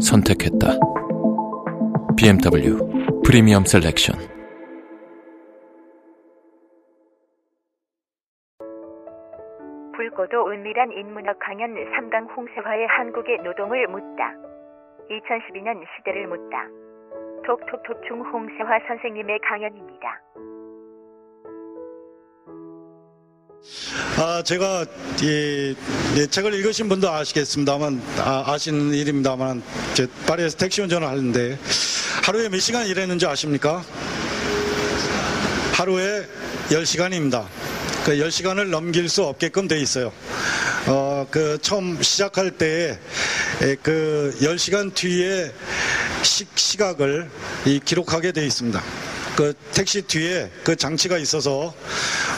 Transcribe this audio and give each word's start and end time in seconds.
선택했다. 0.00 0.78
BMW 2.16 2.76
프리미엄 3.24 3.64
selection. 3.64 4.16
붉고도 9.92 10.50
은밀한 10.50 10.92
인문학 10.92 11.38
강연 11.38 11.74
3강 11.74 12.36
홍세화의 12.36 12.86
한국의 12.86 13.38
노동을 13.42 13.86
묻다. 13.88 14.34
2012년 15.10 15.82
시대를 15.96 16.26
묻다. 16.26 16.66
톡톡톡 17.44 18.02
중 18.06 18.20
홍세화 18.22 18.80
선생님의 18.86 19.40
강연입니다. 19.40 20.20
아, 24.16 24.42
제가 24.44 24.84
이, 25.22 25.74
이 26.16 26.26
책을 26.28 26.54
읽으신 26.54 26.88
분도 26.88 27.10
아시겠습니다만 27.10 28.02
아, 28.18 28.56
시는 28.58 28.92
일입니다만 28.94 29.62
제 29.94 30.06
파리에서 30.26 30.56
택시 30.56 30.82
운전을 30.82 31.06
하는데 31.06 31.58
하루에 32.22 32.48
몇 32.48 32.60
시간 32.60 32.86
일했는지 32.86 33.26
아십니까? 33.26 33.84
하루에 35.72 36.26
10시간입니다. 36.68 37.46
그 38.04 38.12
10시간을 38.12 38.68
넘길 38.68 39.08
수 39.08 39.24
없게끔 39.24 39.68
돼 39.68 39.80
있어요. 39.80 40.12
어, 40.86 41.26
그 41.30 41.58
처음 41.60 42.02
시작할 42.02 42.52
때에 42.52 42.98
그 43.82 44.36
10시간 44.40 44.94
뒤에 44.94 45.52
시, 46.22 46.46
시각을 46.54 47.30
이 47.66 47.80
기록하게 47.84 48.32
돼 48.32 48.46
있습니다. 48.46 48.82
그 49.40 49.54
택시 49.72 50.02
뒤에 50.02 50.50
그 50.62 50.76
장치가 50.76 51.16
있어서 51.16 51.72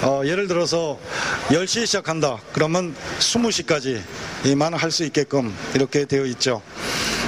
어, 0.03 0.23
예를 0.25 0.47
들어서 0.47 1.01
10시에 1.49 1.85
시작한다. 1.85 2.39
그러면 2.53 2.95
20시까지만 3.19 4.71
할 4.77 4.93
수 4.93 5.03
있게끔 5.03 5.53
이렇게 5.75 6.05
되어 6.05 6.25
있죠. 6.27 6.63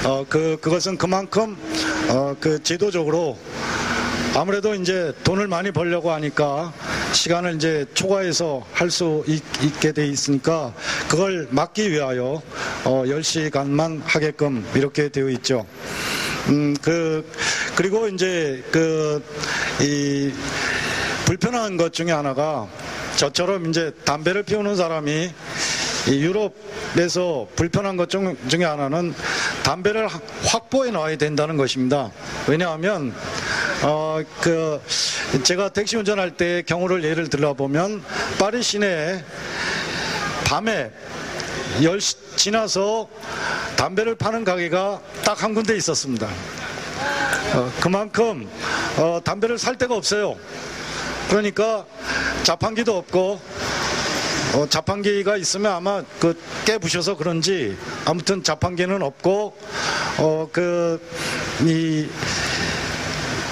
어, 0.04 0.24
그, 0.28 0.58
그것은 0.60 0.96
그만큼 0.96 1.56
어, 2.08 2.36
그 2.38 2.62
제도적으로 2.62 3.36
아무래도 4.36 4.76
이제 4.76 5.12
돈을 5.24 5.48
많이 5.48 5.72
벌려고 5.72 6.12
하니까 6.12 6.72
시간을 7.12 7.56
이제 7.56 7.84
초과해서 7.94 8.64
할 8.72 8.92
수 8.92 9.24
있게 9.60 9.90
돼 9.90 10.06
있으니까 10.06 10.72
그걸 11.08 11.48
막기 11.50 11.90
위하여 11.90 12.40
어 12.84 13.02
10시간만 13.06 14.02
하게끔 14.04 14.64
이렇게 14.76 15.08
되어 15.08 15.30
있죠. 15.30 15.66
음, 16.48 16.76
그, 16.82 17.30
그리고 17.74 18.06
이제 18.08 18.62
그, 18.70 19.22
이, 19.80 20.32
불편한 21.24 21.76
것 21.78 21.92
중에 21.92 22.12
하나가 22.12 22.68
저처럼 23.16 23.70
이제 23.70 23.92
담배를 24.04 24.42
피우는 24.42 24.76
사람이 24.76 25.30
유럽에서 26.08 27.48
불편한 27.56 27.96
것 27.96 28.10
중, 28.10 28.36
중에 28.48 28.64
하나는 28.64 29.14
담배를 29.62 30.06
확보해 30.44 30.90
놔야 30.90 31.16
된다는 31.16 31.56
것입니다. 31.56 32.10
왜냐하면 32.46 33.14
어, 33.82 34.20
그, 34.40 34.80
제가 35.42 35.70
택시 35.70 35.96
운전할 35.96 36.32
때 36.32 36.62
경우를 36.66 37.04
예를 37.04 37.28
들어 37.28 37.54
보면, 37.54 38.02
파리 38.38 38.62
시내에 38.62 39.24
밤에 40.44 40.90
10시 41.80 42.36
지나서 42.36 43.08
담배를 43.76 44.14
파는 44.14 44.44
가게가 44.44 45.00
딱 45.24 45.42
한 45.42 45.54
군데 45.54 45.76
있었습니다. 45.76 46.26
어, 47.54 47.72
그만큼 47.80 48.48
어, 48.96 49.20
담배를 49.22 49.58
살 49.58 49.76
데가 49.76 49.94
없어요. 49.94 50.36
그러니까 51.28 51.84
자판기도 52.44 52.96
없고 52.96 53.40
어, 54.54 54.66
자판기가 54.68 55.36
있으면 55.36 55.72
아마 55.72 56.02
그 56.20 56.40
깨부셔서 56.64 57.16
그런지 57.16 57.76
아무튼 58.04 58.42
자판기는 58.42 59.02
없고 59.02 59.56
어그이 60.18 62.08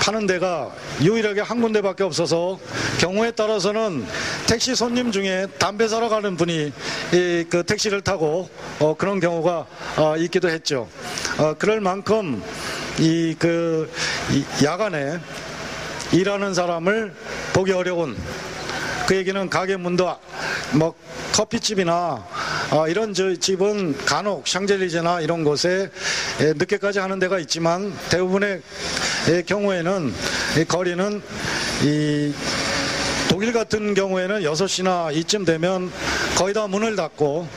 파는 0.00 0.26
데가 0.26 0.70
유일하게 1.00 1.40
한 1.42 1.60
군데밖에 1.60 2.04
없어서 2.04 2.58
경우에 2.98 3.32
따라서는 3.32 4.06
택시 4.52 4.74
손님 4.74 5.10
중에 5.10 5.46
담배 5.58 5.88
사러 5.88 6.10
가는 6.10 6.36
분이 6.36 6.74
그 7.48 7.62
택시를 7.66 8.02
타고 8.02 8.50
어 8.80 8.94
그런 8.98 9.18
경우가 9.18 9.66
어 9.96 10.16
있기도 10.18 10.50
했죠. 10.50 10.90
어 11.38 11.54
그럴 11.54 11.80
만큼 11.80 12.42
이 12.98 13.34
그 13.38 13.90
야간에 14.62 15.18
일하는 16.12 16.52
사람을 16.52 17.14
보기 17.54 17.72
어려운 17.72 18.14
그 19.06 19.16
얘기는 19.16 19.48
가게 19.48 19.78
문도 19.78 20.14
뭐 20.72 20.94
커피집이나 21.32 22.26
어, 22.72 22.88
이런 22.88 23.14
집은 23.14 23.96
간혹 24.04 24.46
샹젤리제나 24.46 25.22
이런 25.22 25.44
곳에 25.44 25.90
늦게까지 26.38 26.98
하는 26.98 27.18
데가 27.18 27.38
있지만 27.38 27.94
대부분의 28.10 28.60
경우에는 29.46 30.14
이 30.58 30.64
거리는 30.64 31.22
이 31.84 32.34
독일 33.42 33.54
같은 33.54 33.94
경우에는 33.94 34.42
6시나 34.42 35.12
이쯤 35.16 35.44
되면 35.44 35.90
거의 36.36 36.54
다 36.54 36.68
문을 36.68 36.94
닫고 36.94 37.48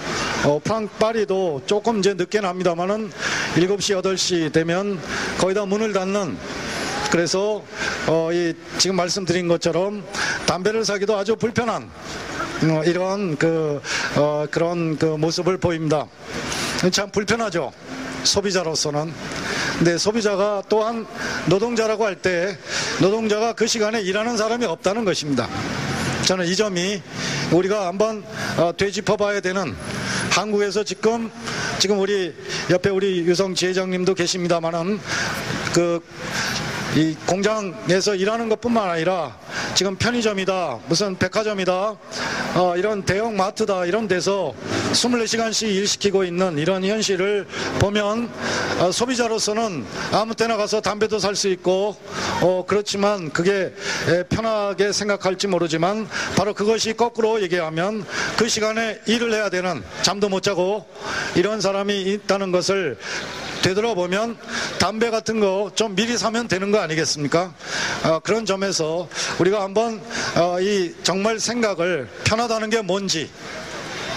어, 0.45 0.59
프랑 0.63 0.89
파리도 0.97 1.61
조금 1.67 1.99
이제 1.99 2.15
늦게 2.15 2.41
납니다만은 2.41 3.11
7시, 3.53 4.01
8시 4.01 4.51
되면 4.51 4.99
거의 5.37 5.53
다 5.53 5.63
문을 5.67 5.93
닫는 5.93 6.35
그래서 7.11 7.63
어, 8.07 8.29
이 8.33 8.55
지금 8.79 8.95
말씀드린 8.95 9.47
것처럼 9.47 10.03
담배를 10.47 10.83
사기도 10.83 11.15
아주 11.17 11.35
불편한 11.35 11.83
어, 11.83 12.81
이런 12.83 13.37
그 13.37 13.79
어, 14.15 14.47
그런 14.49 14.97
그 14.97 15.05
모습을 15.05 15.59
보입니다. 15.59 16.07
참 16.91 17.11
불편하죠. 17.11 17.71
소비자로서는. 18.23 19.13
근데 19.77 19.97
소비자가 19.97 20.63
또한 20.69 21.05
노동자라고 21.47 22.05
할 22.05 22.15
때 22.15 22.57
노동자가 23.01 23.53
그 23.53 23.67
시간에 23.67 24.01
일하는 24.01 24.37
사람이 24.37 24.65
없다는 24.65 25.03
것입니다. 25.05 25.49
저는 26.25 26.45
이 26.47 26.55
점이 26.55 27.01
우리가 27.51 27.87
한번 27.87 28.23
어, 28.57 28.71
되짚어 28.75 29.17
봐야 29.17 29.41
되는 29.41 29.75
한국에서 30.31 30.83
지금 30.83 31.29
지금 31.77 31.99
우리 31.99 32.33
옆에 32.69 32.89
우리 32.89 33.19
유성 33.19 33.53
지회장님도 33.53 34.13
계십니다만은 34.15 34.99
그 35.73 35.99
이 36.95 37.13
공장에서 37.25 38.15
일하는 38.15 38.47
것뿐만 38.47 38.89
아니라 38.89 39.37
지금 39.75 39.97
편의점이다, 39.97 40.79
무슨 40.87 41.17
백화점이다, 41.17 41.73
어, 42.55 42.73
이런 42.77 43.03
대형 43.03 43.35
마트다 43.35 43.85
이런 43.85 44.07
데서 44.07 44.53
24시간씩 44.93 45.67
일시키고 45.67 46.23
있는 46.23 46.57
이런 46.57 46.85
현실을 46.85 47.45
보면 47.79 48.29
어, 48.79 48.91
소비자로서는 48.93 49.85
아무 50.13 50.33
때나 50.33 50.55
가서 50.55 50.79
담배도 50.79 51.19
살 51.19 51.35
수 51.35 51.49
있고 51.49 51.97
어, 52.41 52.63
그렇지만 52.65 53.29
그게 53.31 53.73
편하게 54.29 54.93
생각할지 54.93 55.47
모르지만 55.47 56.07
바로 56.37 56.53
그것이 56.53 56.93
거꾸로 56.93 57.41
얘기하면 57.41 58.05
그 58.37 58.47
시간에 58.47 59.01
일을 59.05 59.33
해야 59.33 59.49
되는 59.49 59.83
잠도 60.01 60.29
못 60.29 60.41
자고 60.41 60.85
이런 61.35 61.59
사람이 61.59 62.01
있다는 62.01 62.53
것을 62.53 62.97
되돌아보면 63.65 64.37
담배 64.77 65.09
같은 65.09 65.39
거 65.39 65.55
좀 65.75 65.95
미리 65.95 66.17
사면 66.17 66.47
되는 66.47 66.71
거 66.71 66.79
아니겠습니까? 66.79 67.53
어, 68.03 68.19
그런 68.19 68.45
점에서 68.45 69.09
우리가 69.39 69.63
한번 69.63 70.01
어, 70.37 70.59
이 70.61 70.93
정말 71.03 71.39
생각을 71.39 72.07
편하다는 72.23 72.69
게 72.69 72.81
뭔지 72.81 73.29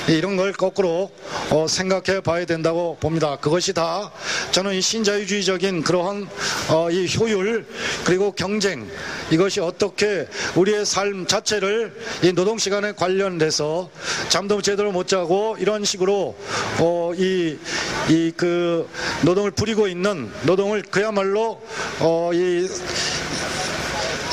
이런 0.17 0.37
걸 0.37 0.53
거꾸로 0.53 1.11
어, 1.51 1.67
생각해 1.69 2.21
봐야 2.21 2.45
된다고 2.47 2.97
봅니다. 2.99 3.37
그것이 3.37 3.73
다 3.73 4.11
저는 4.53 4.75
이 4.75 4.81
신자유주의적인 4.81 5.83
그러한 5.83 6.29
어, 6.71 6.91
이 6.91 7.07
효율 7.17 7.67
그리고 8.05 8.33
경쟁 8.33 8.89
이것이 9.31 9.61
어떻게 9.61 10.27
우리의 10.55 10.87
삶 10.87 11.27
자체를 11.27 11.95
이 12.23 12.33
노동 12.33 12.59
시간에 12.59 12.93
관련돼서 12.93 13.91
잠도 14.29 14.63
제대로 14.63 14.93
못 14.93 15.09
자고 15.09 15.57
이런 15.59 15.85
식으로 15.85 16.37
어, 16.79 17.13
이이 17.15 18.33
그 18.37 18.89
노동을 19.23 19.51
부리고 19.51 19.89
있는 19.89 20.31
노동을 20.45 20.83
그야말로 20.83 21.61
어, 22.01 22.31
이 22.33 22.67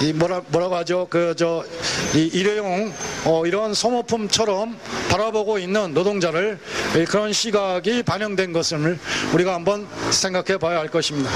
이 0.02 0.12
뭐라 0.12 0.42
뭐라고 0.48 0.76
하죠? 0.78 1.08
그저이 1.10 2.28
일회용 2.34 2.94
어, 3.24 3.46
이런 3.46 3.74
소모품처럼 3.74 4.78
바라보고 5.10 5.58
있는 5.58 5.94
노동자를 5.94 6.60
이 6.98 7.06
그런 7.06 7.32
시각이 7.32 8.04
반영된 8.04 8.52
것을 8.52 9.00
우리가 9.34 9.54
한번 9.54 9.88
생각해 10.12 10.58
봐야 10.58 10.80
할 10.80 10.90
것입니다. 10.90 11.30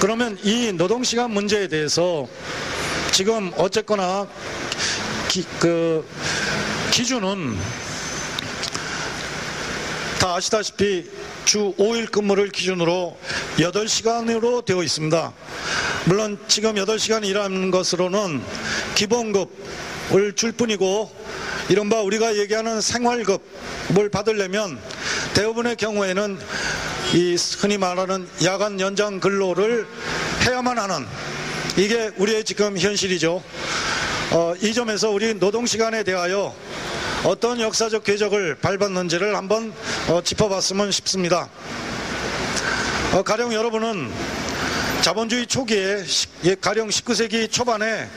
그러면 0.00 0.38
이 0.44 0.72
노동시간 0.72 1.32
문제에 1.32 1.66
대해서 1.66 2.28
지금 3.10 3.52
어쨌거나 3.56 4.28
기, 5.28 5.44
그 5.58 6.06
기준은 6.92 7.56
다 10.24 10.36
아시다시피 10.36 11.04
주 11.44 11.74
5일 11.76 12.10
근무를 12.10 12.48
기준으로 12.48 13.14
8시간으로 13.58 14.64
되어 14.64 14.82
있습니다. 14.82 15.34
물론 16.06 16.38
지금 16.48 16.76
8시간 16.76 17.26
일하는 17.26 17.70
것으로는 17.70 18.40
기본급을 18.94 20.32
줄 20.34 20.52
뿐이고 20.52 21.14
이른바 21.68 22.00
우리가 22.00 22.38
얘기하는 22.38 22.80
생활급을 22.80 24.08
받으려면 24.10 24.80
대부분의 25.34 25.76
경우에는 25.76 26.38
이 27.12 27.36
흔히 27.58 27.76
말하는 27.76 28.26
야간 28.44 28.80
연장 28.80 29.20
근로를 29.20 29.86
해야만 30.46 30.78
하는 30.78 31.06
이게 31.76 32.10
우리의 32.16 32.44
지금 32.44 32.78
현실이죠. 32.78 33.42
어, 34.36 34.52
이 34.60 34.74
점에서 34.74 35.10
우리 35.10 35.32
노동시간에 35.32 36.02
대하여 36.02 36.52
어떤 37.22 37.60
역사적 37.60 38.02
궤적을 38.02 38.56
밟았는지를 38.56 39.36
한번 39.36 39.72
어, 40.08 40.22
짚어봤으면 40.24 40.90
싶습니다. 40.90 41.48
어, 43.12 43.22
가령 43.22 43.54
여러분은 43.54 44.10
자본주의 45.02 45.46
초기에 45.46 46.02
예, 46.46 46.56
가령 46.56 46.88
19세기 46.88 47.48
초반에 47.48 48.08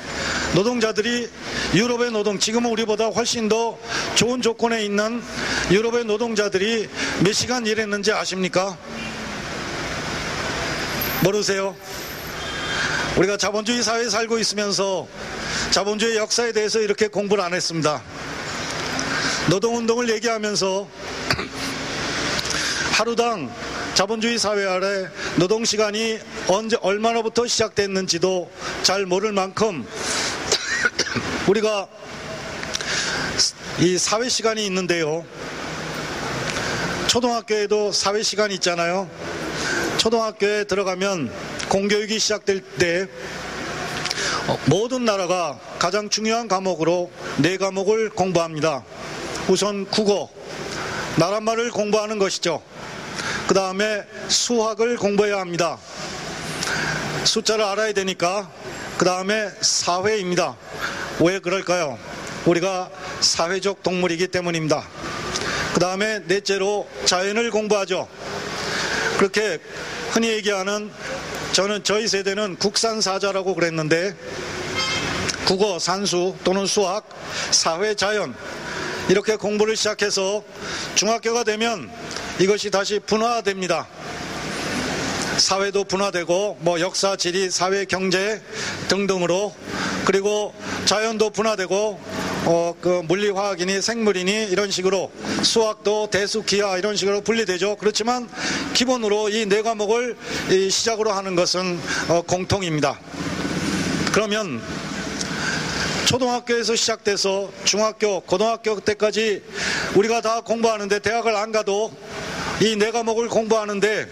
노동자들이 0.55 1.29
유럽의 1.75 2.09
노동 2.09 2.39
지금은 2.39 2.71
우리보다 2.71 3.09
훨씬 3.09 3.47
더 3.47 3.77
좋은 4.15 4.41
조건에 4.41 4.83
있는 4.83 5.21
유럽의 5.69 6.05
노동자들이 6.05 6.89
몇 7.23 7.31
시간 7.31 7.67
일했는지 7.67 8.11
아십니까? 8.11 8.75
모르세요? 11.23 11.75
우리가 13.17 13.37
자본주의 13.37 13.83
사회에 13.83 14.09
살고 14.09 14.39
있으면서 14.39 15.07
자본주의 15.71 16.17
역사에 16.17 16.51
대해서 16.51 16.79
이렇게 16.79 17.07
공부를 17.07 17.43
안 17.43 17.53
했습니다. 17.53 18.01
노동운동을 19.49 20.09
얘기하면서 20.09 20.87
하루당 22.93 23.53
자본주의 23.93 24.37
사회 24.37 24.65
아래 24.65 25.07
노동시간이 25.37 26.19
언제, 26.47 26.77
얼마나부터 26.81 27.47
시작됐는지도 27.47 28.49
잘 28.83 29.05
모를 29.05 29.31
만큼 29.31 29.87
우리가 31.47 31.87
이 33.79 33.97
사회 33.97 34.29
시간이 34.29 34.65
있는데요. 34.65 35.25
초등학교에도 37.07 37.91
사회 37.91 38.23
시간이 38.23 38.55
있잖아요. 38.55 39.09
초등학교에 39.97 40.63
들어가면 40.63 41.31
공교육이 41.69 42.19
시작될 42.19 42.61
때 42.61 43.07
모든 44.65 45.05
나라가 45.05 45.59
가장 45.79 46.09
중요한 46.09 46.47
과목으로 46.47 47.11
네 47.37 47.57
과목을 47.57 48.09
공부합니다. 48.09 48.83
우선 49.47 49.85
국어, 49.85 50.29
나라말을 51.17 51.71
공부하는 51.71 52.19
것이죠. 52.19 52.61
그 53.47 53.53
다음에 53.53 54.03
수학을 54.27 54.97
공부해야 54.97 55.39
합니다. 55.39 55.77
숫자를 57.23 57.63
알아야 57.65 57.93
되니까 57.93 58.49
그 58.97 59.05
다음에 59.05 59.49
사회입니다. 59.61 60.55
왜 61.19 61.39
그럴까요? 61.39 61.97
우리가 62.45 62.89
사회적 63.19 63.83
동물이기 63.83 64.27
때문입니다. 64.27 64.83
그 65.73 65.79
다음에 65.79 66.19
넷째로 66.27 66.87
자연을 67.05 67.51
공부하죠. 67.51 68.07
그렇게 69.17 69.59
흔히 70.11 70.29
얘기하는 70.29 70.91
저는 71.53 71.83
저희 71.83 72.07
세대는 72.07 72.57
국산 72.57 73.01
사자라고 73.01 73.55
그랬는데 73.55 74.15
국어, 75.45 75.79
산수 75.79 76.35
또는 76.43 76.65
수학, 76.65 77.07
사회, 77.51 77.95
자연 77.95 78.35
이렇게 79.09 79.35
공부를 79.37 79.75
시작해서 79.77 80.43
중학교가 80.95 81.43
되면 81.43 81.89
이것이 82.39 82.69
다시 82.69 82.99
분화됩니다. 82.99 83.87
사회도 85.37 85.85
분화되고 85.85 86.57
뭐 86.61 86.79
역사, 86.79 87.15
지리, 87.15 87.49
사회, 87.49 87.85
경제 87.85 88.41
등등으로 88.87 89.55
그리고 90.05 90.53
자연도 90.85 91.29
분화되고 91.29 92.26
어, 92.49 92.73
그 92.79 93.01
물리, 93.09 93.29
화학이니 93.29 93.81
생물이니 93.81 94.45
이런 94.51 94.71
식으로 94.71 95.11
수학도 95.43 96.09
대수, 96.09 96.43
기하 96.43 96.77
이런 96.77 96.95
식으로 96.95 97.19
분리되죠. 97.19 97.75
그렇지만 97.75 98.29
기본으로 98.73 99.27
이 99.29 99.45
네 99.47 99.61
과목을 99.61 100.15
이 100.51 100.69
시작으로 100.69 101.11
하는 101.11 101.35
것은 101.35 101.77
어, 102.07 102.21
공통입니다. 102.21 102.99
그러면 104.13 104.61
초등학교에서 106.05 106.75
시작돼서 106.77 107.51
중학교, 107.65 108.21
고등학교 108.21 108.79
때까지 108.79 109.43
우리가 109.95 110.21
다 110.21 110.39
공부하는데 110.41 110.99
대학을 110.99 111.35
안 111.35 111.51
가도 111.51 111.91
이 112.61 112.77
네 112.77 112.91
과목을 112.91 113.27
공부하는데 113.27 114.07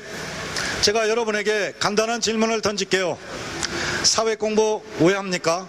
제가 0.81 1.07
여러분에게 1.09 1.73
간단한 1.79 2.19
질문을 2.19 2.61
던질게요. 2.61 3.17
사회 4.03 4.35
공부 4.35 4.81
왜 4.99 5.13
합니까? 5.13 5.67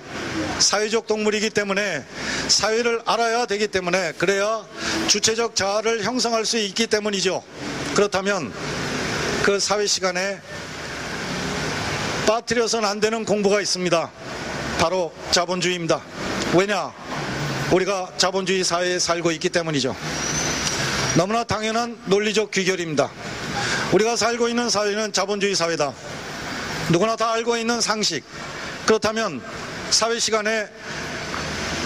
사회적 0.59 1.07
동물이기 1.07 1.51
때문에 1.51 2.05
사회를 2.49 3.03
알아야 3.07 3.47
되기 3.47 3.69
때문에 3.69 4.13
그래야 4.19 4.65
주체적 5.09 5.57
자아를 5.57 6.05
형성할 6.05 6.45
수 6.45 6.59
있기 6.59 6.87
때문이죠. 6.87 7.43
그렇다면 7.95 8.53
그 9.43 9.59
사회 9.61 9.87
시간에 9.87 10.41
빠뜨려서는 12.27 12.89
안 12.89 13.01
되는 13.01 13.25
공부가 13.25 13.61
있습니다. 13.61 14.11
바로 14.81 15.13
자본주의입니다. 15.31 16.03
왜냐? 16.55 16.93
우리가 17.73 18.13
자본주의 18.17 18.65
사회에 18.65 18.99
살고 18.99 19.31
있기 19.33 19.49
때문이죠. 19.49 19.97
너무나 21.17 21.45
당연한 21.45 21.99
논리적 22.07 22.51
귀결입니다. 22.51 23.11
우리가 23.93 24.17
살고 24.17 24.49
있는 24.49 24.69
사회는 24.69 25.13
자본주의 25.13 25.55
사회다. 25.55 25.93
누구나 26.91 27.17
다 27.17 27.33
알고 27.33 27.56
있는 27.56 27.81
상식. 27.81 28.23
그렇다면 28.87 29.43
사회 29.91 30.19
시간에 30.19 30.69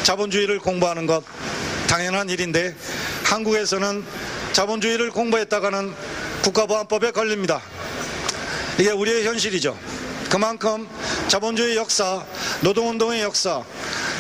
자본주의를 0.03 0.59
공부하는 0.59 1.07
것 1.07 1.25
당연한 1.87 2.29
일인데 2.29 2.75
한국에서는 3.25 4.05
자본주의를 4.53 5.11
공부했다가는 5.11 5.95
국가보안법에 6.43 7.13
걸립니다. 7.13 7.63
이게 8.79 8.91
우리의 8.91 9.25
현실이죠. 9.27 9.79
그만큼 10.29 10.89
자본주의 11.29 11.77
역사, 11.77 12.25
노동운동의 12.61 13.23
역사, 13.23 13.65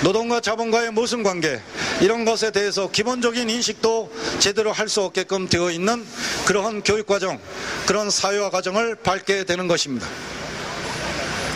노동과 0.03 0.41
자본과의 0.41 0.91
모순 0.91 1.23
관계 1.23 1.61
이런 2.01 2.25
것에 2.25 2.51
대해서 2.51 2.91
기본적인 2.91 3.49
인식도 3.49 4.13
제대로 4.39 4.73
할 4.73 4.89
수 4.89 5.03
없게끔 5.03 5.49
되어 5.49 5.71
있는 5.71 6.05
그러한 6.47 6.83
교육 6.83 7.07
과정, 7.07 7.39
그런 7.87 8.11
사회화 8.11 8.51
과정을 8.51 8.97
밟게 8.97 9.45
되는 9.45 9.69
것입니다. 9.69 10.07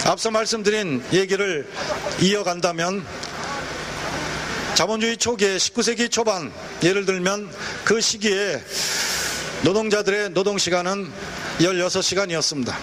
앞서 0.05 0.31
말씀드린 0.31 1.03
얘기를 1.15 1.67
이어간다면 2.21 3.07
자본주의 4.75 5.17
초기에 5.17 5.57
19세기 5.57 6.11
초반 6.11 6.53
예를 6.83 7.07
들면 7.07 7.51
그 7.85 8.03
시기에 8.03 8.61
노동자들의 9.63 10.31
노동시간은 10.31 11.11
16시간이었습니다. 11.59 12.75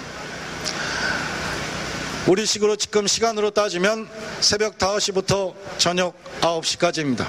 우리 2.25 2.45
식으로 2.47 2.75
지금 2.75 3.05
시간으로 3.05 3.51
따지면 3.51 4.07
새벽 4.39 4.79
5시부터 4.79 5.53
저녁 5.77 6.15
9시까지입니다. 6.41 7.27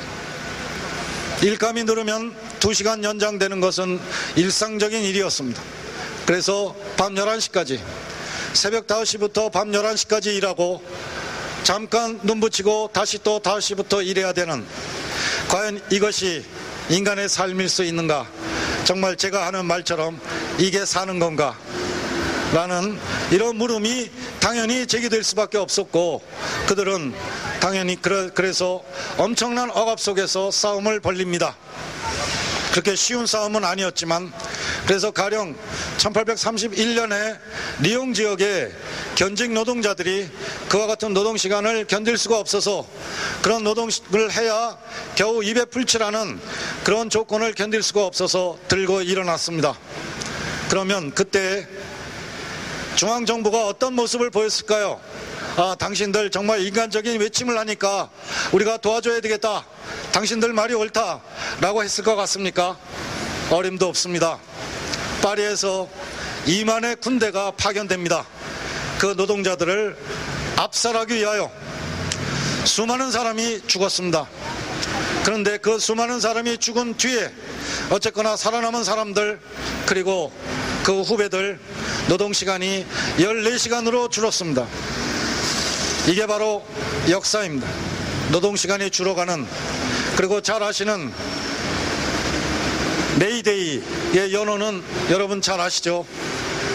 일감이 1.42 1.84
늘으면 1.84 2.34
2시간 2.60 3.04
연장되는 3.04 3.60
것은 3.60 4.00
일상적인 4.36 5.02
일이었습니다. 5.02 5.60
그래서 6.24 6.74
밤 6.96 7.14
11시까지 7.14 7.78
새벽 8.54 8.86
5시부터 8.86 9.50
밤 9.50 9.70
11시까지 9.72 10.26
일하고 10.36 10.82
잠깐 11.62 12.20
눈 12.22 12.40
붙이고 12.40 12.90
다시 12.92 13.18
또 13.22 13.40
5시부터 13.40 14.06
일해야 14.06 14.32
되는 14.32 14.64
과연 15.48 15.80
이것이 15.90 16.44
인간의 16.90 17.28
삶일 17.28 17.68
수 17.68 17.82
있는가? 17.84 18.26
정말 18.84 19.16
제가 19.16 19.46
하는 19.46 19.64
말처럼 19.64 20.20
이게 20.58 20.84
사는 20.84 21.18
건가? 21.18 21.56
라는 22.52 22.98
이런 23.30 23.56
물음이 23.56 24.10
당연히 24.40 24.86
제기될 24.86 25.24
수밖에 25.24 25.56
없었고 25.56 26.22
그들은 26.66 27.14
당연히 27.60 27.96
그래서 28.02 28.82
엄청난 29.16 29.70
억압 29.70 29.98
속에서 29.98 30.50
싸움을 30.50 31.00
벌립니다. 31.00 31.56
그렇게 32.72 32.96
쉬운 32.96 33.26
싸움은 33.26 33.64
아니었지만 33.64 34.32
그래서 34.86 35.10
가령 35.10 35.56
1831년에 35.98 37.38
리용 37.80 38.12
지역의 38.12 38.72
견직 39.14 39.52
노동자들이 39.52 40.28
그와 40.68 40.86
같은 40.86 41.14
노동 41.14 41.36
시간을 41.36 41.86
견딜 41.86 42.16
수가 42.18 42.38
없어서 42.38 42.86
그런 43.42 43.64
노동을 43.64 43.90
해야 44.32 44.76
겨우 45.14 45.44
입에 45.44 45.64
풀칠하는 45.66 46.40
그런 46.84 47.10
조건을 47.10 47.54
견딜 47.54 47.82
수가 47.82 48.06
없어서 48.06 48.58
들고 48.68 49.02
일어났습니다. 49.02 49.78
그러면 50.68 51.12
그때 51.12 51.66
중앙정부가 52.96 53.66
어떤 53.66 53.94
모습을 53.94 54.30
보였을까요? 54.30 55.00
아, 55.56 55.76
당신들 55.78 56.30
정말 56.30 56.60
인간적인 56.60 57.20
외침을 57.20 57.58
하니까 57.58 58.08
우리가 58.52 58.78
도와줘야 58.78 59.20
되겠다. 59.20 59.66
당신들 60.12 60.52
말이 60.52 60.72
옳다. 60.74 61.20
라고 61.60 61.82
했을 61.82 62.04
것 62.04 62.16
같습니까? 62.16 62.78
어림도 63.50 63.86
없습니다. 63.86 64.38
파리에서 65.22 65.88
2만의 66.46 67.00
군대가 67.00 67.52
파견됩니다. 67.52 68.26
그 68.98 69.14
노동자들을 69.16 69.96
압살하기 70.56 71.14
위하여 71.14 71.50
수많은 72.64 73.10
사람이 73.10 73.62
죽었습니다. 73.66 74.28
그런데 75.24 75.56
그 75.58 75.78
수많은 75.78 76.20
사람이 76.20 76.58
죽은 76.58 76.96
뒤에 76.96 77.32
어쨌거나 77.90 78.36
살아남은 78.36 78.84
사람들 78.84 79.40
그리고 79.86 80.32
그 80.84 81.02
후배들 81.02 81.60
노동시간이 82.08 82.84
14시간으로 83.18 84.10
줄었습니다. 84.10 84.66
이게 86.08 86.26
바로 86.26 86.66
역사입니다. 87.08 87.68
노동시간이 88.32 88.90
줄어가는 88.90 89.46
그리고 90.16 90.40
잘 90.40 90.62
아시는 90.62 91.12
메이데이의 93.18 94.32
연호는 94.32 94.82
여러분 95.10 95.42
잘 95.42 95.60
아시죠? 95.60 96.06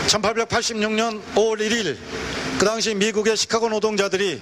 1886년 0.07 1.21
5월 1.35 1.59
1일 1.59 1.97
그 2.59 2.65
당시 2.65 2.93
미국의 2.95 3.35
시카고 3.37 3.69
노동자들이 3.69 4.41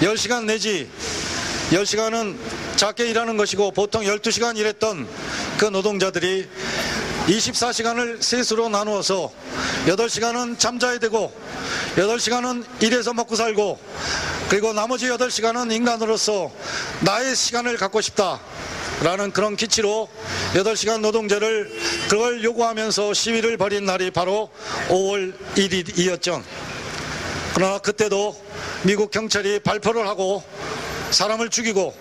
10시간 0.00 0.44
내지 0.44 0.88
10시간은 1.70 2.36
작게 2.76 3.08
일하는 3.08 3.36
것이고 3.36 3.70
보통 3.72 4.02
12시간 4.02 4.56
일했던 4.56 5.08
그 5.58 5.66
노동자들이 5.66 6.48
24시간을 7.28 8.22
셋으로 8.22 8.68
나누어서 8.68 9.30
8시간은 9.86 10.58
잠자야 10.58 10.98
되고 10.98 11.32
8시간은 11.96 12.64
일해서 12.82 13.12
먹고 13.12 13.36
살고 13.36 13.78
그리고 14.48 14.72
나머지 14.72 15.06
8시간은 15.06 15.72
인간으로서 15.72 16.50
나의 17.00 17.36
시간을 17.36 17.76
갖고 17.76 18.00
싶다. 18.00 18.40
라는 19.02 19.32
그런 19.32 19.56
기치로 19.56 20.08
8시간 20.54 21.00
노동제를 21.00 21.70
그걸 22.08 22.44
요구하면서 22.44 23.14
시위를 23.14 23.56
벌인 23.56 23.86
날이 23.86 24.10
바로 24.10 24.50
5월 24.88 25.32
1일이었죠. 25.54 26.42
그러나 27.54 27.78
그때도 27.78 28.36
미국 28.82 29.10
경찰이 29.10 29.60
발표를 29.60 30.06
하고 30.06 30.42
사람을 31.10 31.48
죽이고 31.48 31.94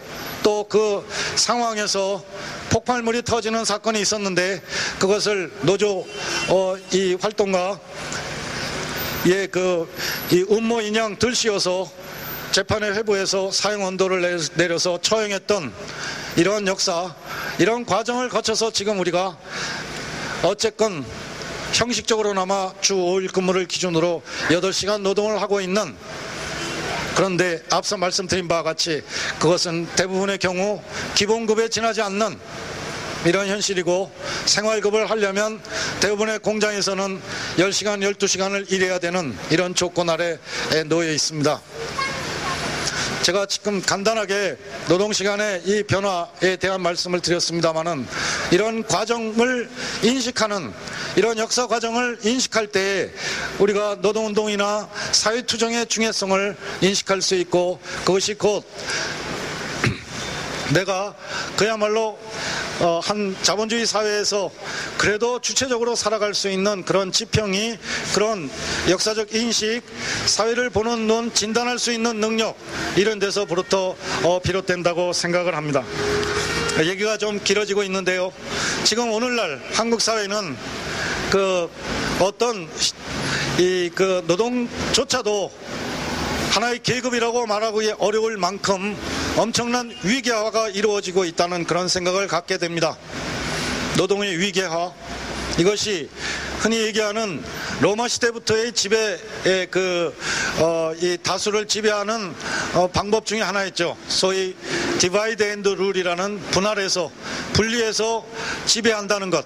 또 0.44 0.60
그 0.70 1.06
상황에서 1.36 2.24
폭발물이 2.70 3.24
터지는 3.24 3.66
사건이 3.66 4.00
있었는데 4.00 4.62
그것을 5.00 5.52
노조 5.62 6.06
어, 6.50 6.76
이 6.94 7.18
활동가 7.20 7.80
예그이 9.26 10.46
음모 10.52 10.82
인양 10.82 11.18
들씌워서 11.18 11.92
재판에 12.52 12.90
회부해서 12.92 13.52
사형 13.52 13.84
언도를 13.86 14.40
내려서 14.56 15.00
처형했던 15.02 15.74
이러한 16.40 16.68
역사, 16.68 17.14
이런 17.58 17.86
과정을 17.86 18.30
거쳐서 18.30 18.72
지금 18.72 18.98
우리가 19.02 19.38
어쨌건 20.42 21.04
형식적으로나마 21.74 22.72
주 22.80 22.96
5일 22.96 23.34
근무를 23.34 23.66
기준으로 23.66 24.24
8시간 24.48 25.02
노동을 25.02 25.42
하고 25.42 25.60
있는 25.60 25.94
그런데 27.14 27.62
앞서 27.72 27.98
말씀드린 27.98 28.48
바와 28.48 28.64
같이 28.64 29.04
그것은 29.40 29.88
대부분의 29.98 30.38
경우 30.38 30.82
기본급에 31.16 31.68
지나지 31.68 32.02
않는 32.04 32.40
이런 33.26 33.48
현실이고 33.50 34.10
생활급을 34.46 35.10
하려면 35.10 35.62
대부분의 36.00 36.40
공장에서는 36.40 37.22
10시간, 37.58 38.00
12시간을 38.16 38.72
일해야 38.72 39.00
되는 39.00 39.38
이런 39.50 39.76
조건 39.76 40.10
아래 40.10 40.38
놓여 40.86 41.12
있습니다. 41.12 41.62
제가 43.22 43.46
지금 43.48 43.82
간단하게 43.82 44.58
노동시간의 44.88 45.64
이 45.66 45.84
변화에 45.84 46.56
대한 46.56 46.82
말씀을 46.82 47.20
드렸습니다만은 47.20 48.08
이런 48.52 48.84
과정을 48.84 49.70
인식하는 50.04 50.72
이런 51.16 51.38
역사 51.38 51.68
과정을 51.68 52.20
인식할 52.24 52.68
때 52.68 53.12
우리가 53.60 53.98
노동운동이나 54.02 54.90
사회투정의 55.12 55.88
중요성을 55.88 56.56
인식할 56.82 57.22
수 57.22 57.36
있고 57.36 57.80
그것이 58.06 58.36
곧 58.36 58.64
내가 60.74 61.16
그야말로 61.58 62.18
어, 62.80 63.00
한 63.04 63.36
자본주의 63.42 63.86
사회에서 63.86 64.52
그래도 64.98 65.40
주체적으로 65.40 65.96
살아갈 65.96 66.34
수 66.34 66.50
있는 66.50 66.84
그런 66.86 67.12
지평이 67.12 67.78
그런 68.14 68.50
역사적 68.90 69.34
인식, 69.34 69.82
사회를 70.26 70.70
보는 70.70 71.08
눈, 71.08 71.34
진단할 71.34 71.78
수 71.78 71.92
있는 71.92 72.20
능력 72.20 72.56
이런 72.96 73.20
데서부터 73.20 73.96
어, 74.24 74.40
비롯된다고 74.40 75.14
생각을 75.14 75.56
합니다. 75.56 75.84
얘기가 76.80 77.18
좀 77.18 77.44
길어지고 77.44 77.84
있는데요. 77.84 78.32
지금 78.86 79.12
오늘날 79.12 79.62
한국 79.74 80.02
사회는 80.02 80.56
그 81.32 81.70
어떤 82.20 82.70
이 83.60 83.90
그 83.94 84.24
노동조차도 84.28 85.52
하나의 86.52 86.80
계급이라고 86.82 87.46
말하기 87.46 87.96
어려울 88.00 88.38
만큼 88.38 88.96
엄청난 89.40 89.90
위계화가 90.04 90.68
이루어지고 90.68 91.24
있다는 91.24 91.64
그런 91.64 91.88
생각을 91.88 92.28
갖게 92.28 92.58
됩니다. 92.58 92.98
노동의 93.96 94.38
위계화 94.38 94.92
이것이 95.58 96.10
흔히 96.60 96.82
얘기하는 96.82 97.42
로마 97.80 98.10
시대부터의 98.10 98.74
지배의 98.74 99.68
그, 99.72 100.14
어, 100.58 100.92
이 101.02 101.18
다수를 101.24 101.68
지배하는 101.68 102.36
어, 102.74 102.90
방법 102.92 103.26
중에 103.26 103.40
하나였죠. 103.40 103.96
소위 104.10 104.58
divide 105.00 105.42
and 105.42 105.70
rule이라는 105.70 106.42
분할해서 106.52 107.10
분리해서 107.54 108.26
지배한다는 108.66 109.30
것. 109.30 109.46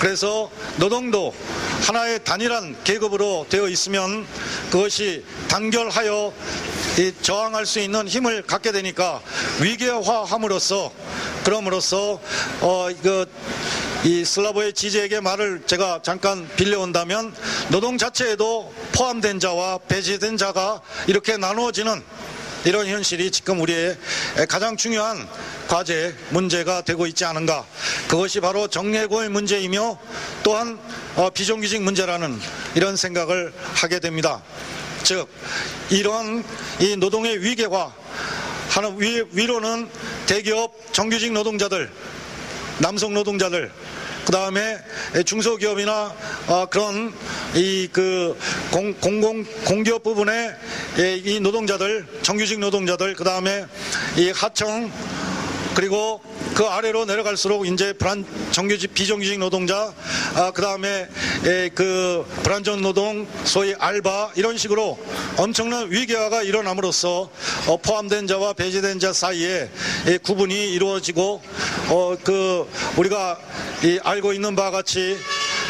그래서 0.00 0.50
노동도 0.78 1.34
하나의 1.82 2.24
단일한 2.24 2.74
계급으로 2.84 3.44
되어 3.50 3.68
있으면 3.68 4.26
그것이 4.70 5.22
단결하여 5.48 6.32
저항할 7.20 7.66
수 7.66 7.80
있는 7.80 8.08
힘을 8.08 8.42
갖게 8.42 8.72
되니까 8.72 9.20
위계화함으로써 9.60 10.90
그럼으로써 11.44 12.18
어 12.62 12.90
이거 12.90 13.26
이 14.02 14.24
슬라보예 14.24 14.72
지젝의 14.72 15.20
말을 15.20 15.64
제가 15.66 16.00
잠깐 16.02 16.48
빌려온다면 16.56 17.34
노동 17.68 17.98
자체에도 17.98 18.72
포함된 18.92 19.38
자와 19.38 19.80
배제된 19.86 20.38
자가 20.38 20.80
이렇게 21.08 21.36
나누어지는 21.36 22.02
이런 22.64 22.86
현실이 22.86 23.30
지금 23.30 23.60
우리의 23.60 23.96
가장 24.48 24.76
중요한 24.76 25.26
과제, 25.66 26.14
문제가 26.30 26.82
되고 26.82 27.06
있지 27.06 27.24
않은가. 27.24 27.64
그것이 28.08 28.40
바로 28.40 28.68
정예고의 28.68 29.30
문제이며 29.30 29.98
또한 30.42 30.78
어, 31.16 31.30
비정규직 31.30 31.82
문제라는 31.82 32.38
이런 32.74 32.96
생각을 32.96 33.52
하게 33.74 33.98
됩니다. 33.98 34.42
즉, 35.02 35.28
이런 35.90 36.44
이 36.80 36.96
노동의 36.96 37.42
위계화, 37.42 37.92
하는 38.68 39.00
위, 39.00 39.24
위로는 39.32 39.88
대기업 40.26 40.92
정규직 40.92 41.32
노동자들, 41.32 41.90
남성 42.78 43.14
노동자들, 43.14 43.72
그 44.24 44.32
다음에 44.32 44.78
중소기업이나 45.24 46.14
어, 46.48 46.66
그런 46.66 47.12
이 47.54 47.90
그 47.92 48.36
공공 48.70 49.44
공기업 49.64 50.02
부분의 50.02 50.54
이 51.24 51.40
노동자들 51.40 52.06
정규직 52.22 52.58
노동자들 52.60 53.14
그 53.14 53.24
다음에 53.24 53.66
이 54.16 54.30
하청 54.30 54.90
그리고 55.74 56.20
그 56.60 56.66
아래로 56.66 57.06
내려갈수록 57.06 57.66
이제 57.66 57.94
불안 57.94 58.22
정규직 58.50 58.92
비정규직 58.92 59.38
노동자 59.38 59.94
아, 60.34 60.50
그 60.50 60.60
다음에 60.60 61.08
그 61.74 62.22
불안전 62.42 62.82
노동 62.82 63.26
소위 63.44 63.74
알바 63.78 64.32
이런 64.36 64.58
식으로 64.58 64.98
엄청난 65.38 65.90
위계화가 65.90 66.42
일어남으로써 66.42 67.30
어, 67.66 67.76
포함된 67.78 68.26
자와 68.26 68.52
배제된 68.52 68.98
자 68.98 69.14
사이에 69.14 69.70
구분이 70.22 70.74
이루어지고 70.74 71.42
어, 71.88 72.16
그 72.22 72.70
우리가 72.98 73.40
알고 74.02 74.34
있는 74.34 74.54
바와 74.54 74.70
같이 74.70 75.16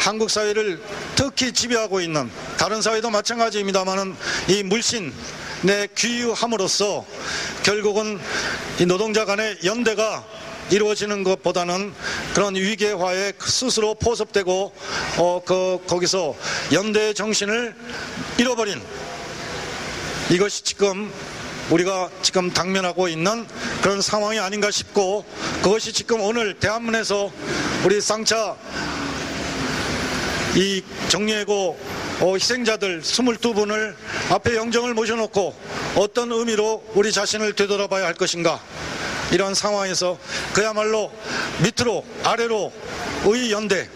한국 0.01 0.29
사회를 0.29 0.81
특히 1.15 1.53
지배하고 1.53 2.01
있는 2.01 2.29
다른 2.57 2.81
사회도 2.81 3.11
마찬가지입니다만은 3.11 4.13
이 4.49 4.63
물신 4.63 5.13
내 5.61 5.87
귀유함으로써 5.95 7.05
결국은 7.63 8.19
이 8.79 8.85
노동자 8.85 9.23
간의 9.23 9.59
연대가 9.63 10.25
이루어지는 10.69 11.23
것보다는 11.23 11.93
그런 12.33 12.55
위계화에 12.55 13.33
스스로 13.39 13.95
포섭되고 13.95 14.73
어, 15.17 15.41
그, 15.45 15.79
거기서 15.87 16.35
연대의 16.71 17.13
정신을 17.13 17.75
잃어버린 18.37 18.81
이것이 20.29 20.63
지금 20.63 21.11
우리가 21.69 22.09
지금 22.21 22.51
당면하고 22.51 23.07
있는 23.07 23.45
그런 23.81 24.01
상황이 24.01 24.39
아닌가 24.39 24.71
싶고 24.71 25.25
그것이 25.61 25.93
지금 25.93 26.21
오늘 26.21 26.53
대한문에서 26.53 27.31
우리 27.85 28.01
쌍차 28.01 28.55
이 30.55 30.83
정리해고 31.07 31.79
어, 32.21 32.33
희생자들 32.33 33.01
22분을 33.01 33.95
앞에 34.29 34.55
영정을 34.55 34.93
모셔놓고 34.93 35.55
어떤 35.95 36.31
의미로 36.31 36.83
우리 36.93 37.11
자신을 37.11 37.53
되돌아봐야 37.53 38.05
할 38.05 38.13
것인가 38.13 38.61
이런 39.31 39.53
상황에서 39.53 40.17
그야말로 40.53 41.11
밑으로 41.63 42.05
아래로 42.23 42.71
의 43.25 43.51
연대 43.51 43.89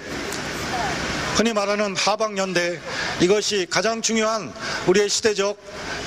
흔히 1.36 1.52
말하는 1.52 1.96
하방연대 1.96 2.80
이것이 3.20 3.68
가장 3.70 4.02
중요한 4.02 4.54
우리의 4.88 5.10
시대적 5.10 5.58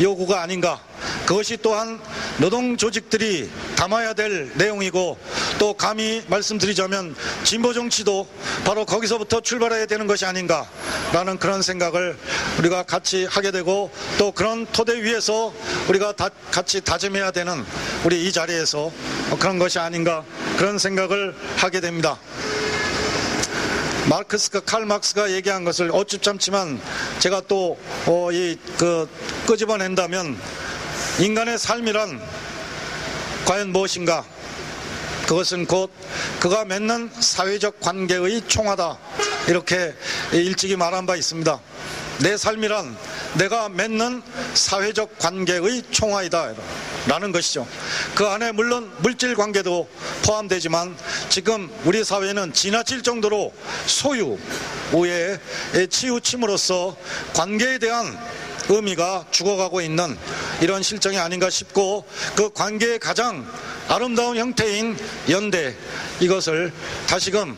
요구가 0.00 0.40
아닌가 0.42 0.80
그것이 1.28 1.58
또한 1.60 2.00
노동 2.38 2.78
조직들이 2.78 3.50
담아야 3.76 4.14
될 4.14 4.50
내용이고 4.54 5.18
또 5.58 5.74
감히 5.74 6.24
말씀드리자면 6.26 7.14
진보 7.44 7.74
정치도 7.74 8.26
바로 8.64 8.86
거기서부터 8.86 9.42
출발해야 9.42 9.84
되는 9.84 10.06
것이 10.06 10.24
아닌가라는 10.24 11.38
그런 11.38 11.60
생각을 11.60 12.16
우리가 12.60 12.84
같이 12.84 13.26
하게 13.26 13.50
되고 13.50 13.90
또 14.16 14.32
그런 14.32 14.64
토대 14.72 15.02
위에서 15.02 15.52
우리가 15.90 16.12
다 16.12 16.30
같이 16.50 16.80
다짐해야 16.80 17.30
되는 17.32 17.62
우리 18.06 18.26
이 18.26 18.32
자리에서 18.32 18.90
그런 19.38 19.58
것이 19.58 19.78
아닌가 19.78 20.24
그런 20.56 20.78
생각을 20.78 21.34
하게 21.58 21.80
됩니다. 21.82 22.18
마르크스가 24.08 24.60
칼 24.60 24.86
막스가 24.86 25.32
얘기한 25.32 25.64
것을 25.64 25.90
어줍잖지만 25.92 26.80
제가 27.18 27.42
또이그 27.42 29.10
끄집어낸다면 29.46 30.38
인간의 31.18 31.58
삶이란 31.58 32.20
과연 33.44 33.70
무엇인가? 33.70 34.24
그것은 35.26 35.66
곧 35.66 35.90
그가 36.38 36.64
맺는 36.64 37.10
사회적 37.18 37.80
관계의 37.80 38.42
총화다. 38.46 38.96
이렇게 39.48 39.94
일찍이 40.32 40.76
말한 40.76 41.06
바 41.06 41.16
있습니다. 41.16 41.60
내 42.20 42.36
삶이란 42.36 42.96
내가 43.34 43.68
맺는 43.68 44.22
사회적 44.54 45.18
관계의 45.18 45.82
총화이다. 45.90 46.54
라는 47.08 47.32
것이죠. 47.32 47.66
그 48.14 48.26
안에 48.26 48.52
물론 48.52 48.92
물질 48.98 49.34
관계도 49.34 49.88
포함되지만 50.24 50.96
지금 51.30 51.70
우리 51.84 52.04
사회는 52.04 52.52
지나칠 52.52 53.02
정도로 53.02 53.52
소유, 53.86 54.38
우에 54.92 55.38
치우침으로써 55.88 56.96
관계에 57.34 57.78
대한 57.78 58.16
의미가 58.68 59.26
죽어가고 59.30 59.80
있는 59.80 60.16
이런 60.60 60.82
실정이 60.82 61.18
아닌가 61.18 61.50
싶고 61.50 62.06
그 62.36 62.52
관계의 62.52 62.98
가장 62.98 63.46
아름다운 63.88 64.36
형태인 64.36 64.96
연대 65.30 65.74
이것을 66.20 66.72
다시금 67.06 67.56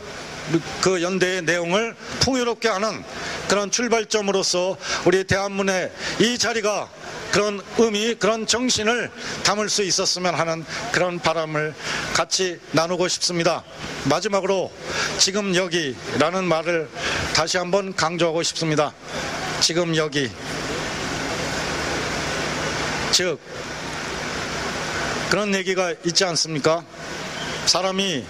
그 0.81 1.03
연대의 1.03 1.43
내용을 1.43 1.95
풍요롭게 2.21 2.69
하는 2.69 3.05
그런 3.49 3.71
출발점으로서 3.71 4.77
우리 5.05 5.25
대한문의 5.25 5.91
이 6.21 6.39
자리가 6.39 6.89
그런 7.33 7.61
의미, 7.79 8.15
그런 8.15 8.47
정신을 8.47 9.11
담을 9.45 9.69
수 9.69 9.85
있었으면 9.85 10.35
하는 10.35 10.65
그런 10.91 11.21
바람을 11.21 11.75
같이 12.13 12.59
나누고 12.73 13.07
싶습니다. 13.09 13.63
마지막으로 14.05 14.73
지금 15.19 15.55
여기라는 15.55 16.45
말을 16.45 16.89
다시 17.35 17.57
한번 17.57 17.95
강조하고 17.95 18.43
싶습니다. 18.43 18.93
지금 19.61 19.95
여기. 19.97 20.31
즉, 23.13 23.39
그런 25.31 25.55
얘기가 25.55 25.95
있지 26.05 26.25
않습니까? 26.25 26.85
사람이 27.67 28.25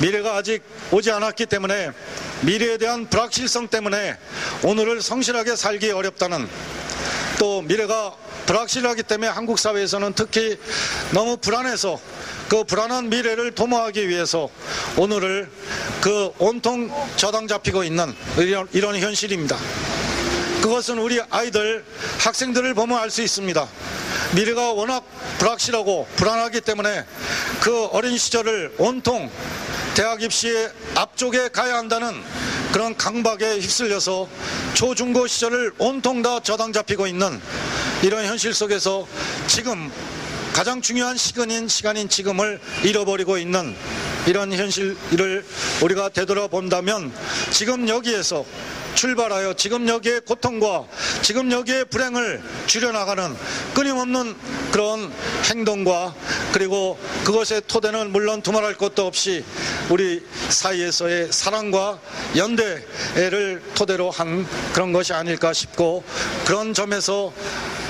미래가 0.00 0.36
아직 0.36 0.62
오지 0.90 1.10
않았기 1.10 1.46
때문에 1.46 1.90
미래에 2.42 2.78
대한 2.78 3.08
불확실성 3.08 3.68
때문에 3.68 4.16
오늘을 4.62 5.00
성실하게 5.02 5.56
살기 5.56 5.90
어렵다는 5.90 6.48
또 7.38 7.62
미래가 7.62 8.14
불확실하기 8.46 9.04
때문에 9.04 9.28
한국 9.28 9.58
사회에서는 9.58 10.14
특히 10.14 10.58
너무 11.12 11.36
불안해서 11.36 12.00
그 12.48 12.64
불안한 12.64 13.08
미래를 13.08 13.52
도모하기 13.52 14.08
위해서 14.08 14.50
오늘을 14.96 15.50
그 16.00 16.30
온통 16.38 16.90
저당 17.16 17.46
잡히고 17.46 17.84
있는 17.84 18.14
이런, 18.36 18.68
이런 18.72 18.96
현실입니다. 18.96 19.56
그것은 20.62 20.98
우리 20.98 21.20
아이들, 21.30 21.84
학생들을 22.20 22.74
보면 22.74 22.98
알 22.98 23.10
수 23.10 23.22
있습니다. 23.22 23.68
미래가 24.34 24.72
워낙 24.72 25.04
불확실하고 25.38 26.06
불안하기 26.16 26.62
때문에 26.62 27.04
그 27.60 27.84
어린 27.86 28.16
시절을 28.16 28.74
온통 28.78 29.30
대학 29.94 30.22
입시의 30.22 30.70
앞쪽에 30.94 31.48
가야 31.48 31.76
한다는 31.76 32.22
그런 32.72 32.96
강박에 32.96 33.58
휩쓸려서 33.60 34.26
초중고 34.72 35.26
시절을 35.26 35.72
온통 35.76 36.22
다 36.22 36.40
저당 36.40 36.72
잡히고 36.72 37.06
있는 37.06 37.40
이런 38.02 38.24
현실 38.24 38.54
속에서 38.54 39.06
지금 39.46 39.92
가장 40.54 40.80
중요한 40.80 41.18
시간인 41.18 41.68
시간인 41.68 42.08
지금을 42.08 42.58
잃어버리고 42.84 43.36
있는 43.36 43.76
이런 44.26 44.52
현실을 44.52 45.44
우리가 45.82 46.10
되돌아본다면 46.10 47.12
지금 47.50 47.88
여기에서 47.88 48.44
출발하여 48.94 49.54
지금 49.54 49.88
여기에 49.88 50.20
고통과 50.20 50.84
지금 51.22 51.50
여기에 51.50 51.84
불행을 51.84 52.42
줄여나가는 52.66 53.34
끊임없는 53.74 54.36
그런 54.70 55.12
행동과 55.44 56.14
그리고 56.52 56.98
그것의 57.24 57.62
토대는 57.66 58.12
물론 58.12 58.42
두말할 58.42 58.76
것도 58.76 59.06
없이 59.06 59.44
우리 59.88 60.24
사이에서의 60.50 61.32
사랑과 61.32 61.98
연대를 62.36 63.62
토대로 63.74 64.10
한 64.10 64.46
그런 64.72 64.92
것이 64.92 65.12
아닐까 65.12 65.52
싶고 65.52 66.04
그런 66.46 66.74
점에서 66.74 67.32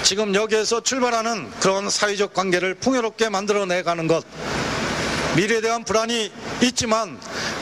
지금 0.03 0.35
여기에서 0.35 0.83
출발하는 0.83 1.51
그런 1.61 1.90
사회적 1.90 2.35
관계를 2.35 2.75
풍요롭게 2.75 3.29
만들어내가는 3.29 4.09
것 4.09 4.25
미래에 5.37 5.61
대한 5.61 5.85
불안이 5.85 6.31
있지만 6.62 7.18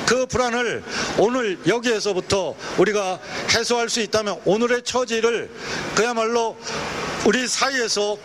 그 0.06 0.26
불안을 0.26 0.82
오늘 1.18 1.58
여기에서부터 1.66 2.54
우리가 2.78 3.18
해소할 3.54 3.88
수 3.88 4.00
있다면 4.00 4.40
오늘의 4.44 4.82
처지를 4.82 5.50
그야말로 5.94 6.58
우리 7.24 7.46
사이에서 7.46 8.18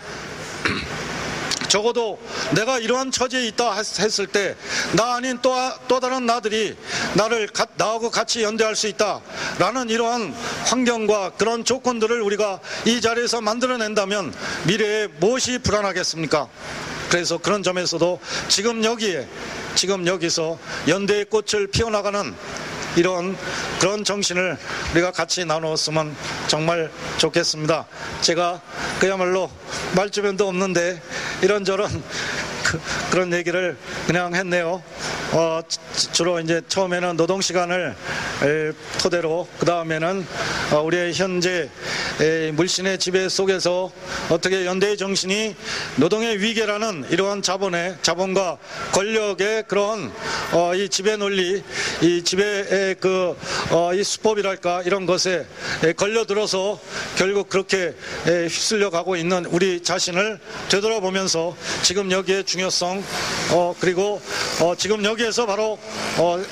적어도 1.68 2.18
내가 2.54 2.78
이러한 2.78 3.10
처지에 3.10 3.46
있다 3.48 3.74
했을 3.74 4.26
때 4.26 4.56
나 4.94 5.16
아닌 5.16 5.38
또, 5.42 5.54
또 5.88 6.00
다른 6.00 6.26
나들이 6.26 6.76
나를 7.14 7.48
가, 7.48 7.66
나하고 7.76 8.10
같이 8.10 8.42
연대할 8.42 8.76
수 8.76 8.86
있다라는 8.86 9.90
이러한 9.90 10.32
환경과 10.66 11.32
그런 11.36 11.64
조건들을 11.64 12.20
우리가 12.22 12.60
이 12.84 13.00
자리에서 13.00 13.40
만들어낸다면 13.40 14.32
미래에 14.66 15.08
무엇이 15.18 15.58
불안하겠습니까? 15.58 16.48
그래서 17.10 17.38
그런 17.38 17.62
점에서도 17.62 18.20
지금 18.48 18.84
여기에 18.84 19.26
지금 19.74 20.06
여기서 20.06 20.58
연대의 20.88 21.26
꽃을 21.26 21.68
피워나가는 21.68 22.34
이런 22.96 23.36
그런 23.78 24.04
정신을 24.04 24.56
우리가 24.92 25.12
같이 25.12 25.44
나누었으면 25.44 26.16
정말 26.48 26.90
좋겠습니다. 27.18 27.86
제가 28.22 28.60
그야말로 28.98 29.50
말주변도 29.94 30.48
없는데 30.48 31.00
이런저런 31.42 31.90
그, 32.64 33.16
런 33.16 33.32
얘기를 33.32 33.76
그냥 34.06 34.34
했네요. 34.34 34.82
어, 35.32 35.60
주로 36.12 36.40
이제 36.40 36.62
처음에는 36.68 37.16
노동 37.16 37.40
시간을 37.40 37.94
토대로 39.00 39.46
그 39.58 39.66
다음에는 39.66 40.26
어, 40.72 40.80
우리의 40.82 41.12
현재 41.12 41.68
물신의 42.54 42.98
지배 42.98 43.28
속에서 43.28 43.92
어떻게 44.30 44.64
연대의 44.66 44.96
정신이 44.96 45.54
노동의 45.96 46.40
위계라는 46.40 47.06
이러한 47.10 47.42
자본의 47.42 47.98
자본과 48.02 48.58
권력의 48.92 49.64
그런 49.68 50.12
어, 50.52 50.74
이 50.74 50.88
지배 50.88 51.16
논리, 51.16 51.62
이 52.00 52.22
지배의 52.22 52.85
그이 52.94 53.34
어, 53.70 53.90
수법이랄까 54.02 54.82
이런 54.82 55.06
것에 55.06 55.46
걸려들어서 55.96 56.78
결국 57.16 57.48
그렇게 57.48 57.94
휩쓸려 58.24 58.90
가고 58.90 59.16
있는 59.16 59.44
우리 59.46 59.82
자신을 59.82 60.38
되돌아보면서 60.68 61.56
지금 61.82 62.10
여기에 62.10 62.44
중요성 62.44 63.02
그리고 63.80 64.20
지금 64.76 65.04
여기에서 65.04 65.46
바로 65.46 65.78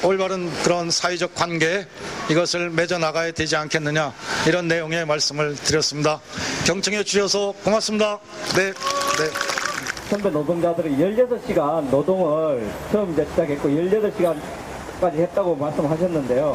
올바른 0.02 0.50
그런 0.62 0.90
사회적 0.90 1.34
관계 1.34 1.86
이것을 2.30 2.70
맺어 2.70 2.98
나가야 2.98 3.32
되지 3.32 3.56
않겠느냐 3.56 4.12
이런 4.46 4.68
내용의 4.68 5.06
말씀을 5.06 5.54
드렸습니다. 5.56 6.20
경청해 6.66 7.04
주셔서 7.04 7.54
고맙습니다. 7.64 8.18
네. 8.56 8.72
네. 8.72 9.54
선배 10.08 10.30
노동자들이 10.30 10.96
16시간 10.96 11.88
노동을 11.90 12.68
처음 12.92 13.12
시작했고 13.14 13.68
18시간 13.68 14.36
노동 14.36 14.63
까지 15.00 15.22
했다고 15.22 15.56
말씀하셨는데요. 15.56 16.52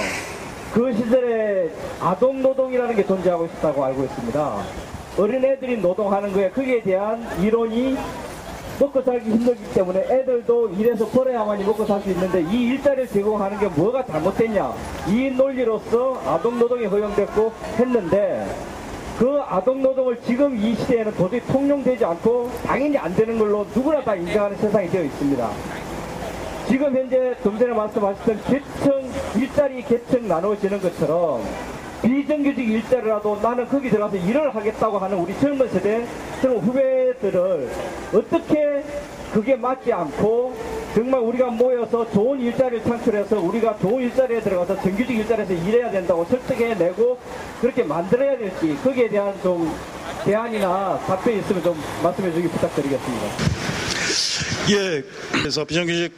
그 0.73 0.93
시절에 0.93 1.69
아동 1.99 2.41
노동이라는 2.41 2.95
게 2.95 3.05
존재하고 3.05 3.45
있었다고 3.45 3.83
알고 3.85 4.03
있습니다. 4.03 4.55
어린애들이 5.17 5.77
노동하는 5.77 6.31
거에 6.31 6.49
거기에 6.49 6.81
대한 6.81 7.25
이론이 7.41 7.97
먹고 8.79 9.01
살기 9.01 9.29
힘들기 9.29 9.73
때문에 9.73 9.99
애들도 10.09 10.69
일해서 10.69 11.05
벌어야만이 11.07 11.65
먹고 11.65 11.85
살 11.85 11.99
수 12.01 12.09
있는데 12.11 12.41
이 12.43 12.67
일자리를 12.69 13.09
제공하는 13.09 13.59
게 13.59 13.67
뭐가 13.67 14.05
잘못됐냐 14.05 14.73
이 15.09 15.29
논리로서 15.31 16.21
아동 16.25 16.57
노동이 16.57 16.85
허용됐고 16.85 17.51
했는데 17.77 18.45
그 19.17 19.41
아동 19.49 19.81
노동을 19.81 20.17
지금 20.25 20.55
이 20.55 20.75
시대에는 20.75 21.13
도저히 21.15 21.41
통용되지 21.41 22.05
않고 22.05 22.49
당연히 22.65 22.97
안 22.97 23.13
되는 23.13 23.37
걸로 23.37 23.65
누구나 23.75 24.01
다 24.01 24.15
인정하는 24.15 24.55
세상이 24.55 24.87
되어 24.89 25.03
있습니다. 25.03 25.49
지금 26.69 26.95
현재 26.95 27.35
좀 27.41 27.57
전에 27.57 27.73
말씀하셨던 27.73 28.41
계층 28.43 29.11
일자리 29.35 29.81
계층 29.81 30.27
나누어지는 30.27 30.79
것처럼 30.79 31.43
비정규직 32.03 32.59
일자리라도 32.69 33.39
나는 33.41 33.67
거기 33.67 33.89
들어가서 33.89 34.17
일을 34.17 34.55
하겠다고 34.55 34.99
하는 34.99 35.17
우리 35.17 35.37
젊은 35.39 35.67
세대 35.69 36.05
젊은 36.41 36.59
후배들을 36.59 37.69
어떻게 38.13 38.83
그게 39.33 39.55
맞지 39.55 39.91
않고 39.91 40.55
정말 40.93 41.21
우리가 41.21 41.47
모여서 41.47 42.09
좋은 42.11 42.39
일자리를 42.39 42.83
창출해서 42.83 43.39
우리가 43.39 43.77
좋은 43.79 44.03
일자리에 44.03 44.39
들어가서 44.39 44.79
정규직 44.81 45.17
일자리에서 45.17 45.53
일해야 45.53 45.89
된다고 45.89 46.23
설득해내고 46.25 47.19
그렇게 47.61 47.83
만들어야 47.83 48.37
될지 48.37 48.77
거기에 48.83 49.09
대한 49.09 49.33
좀 49.41 49.75
대안이나 50.23 50.99
답변이 51.07 51.39
있으면 51.39 51.63
좀 51.63 51.83
말씀해 52.03 52.31
주기 52.31 52.47
부탁드리겠습니다. 52.47 53.25
예, 54.71 55.03
그래서 55.31 55.65
비정규직 55.65 56.13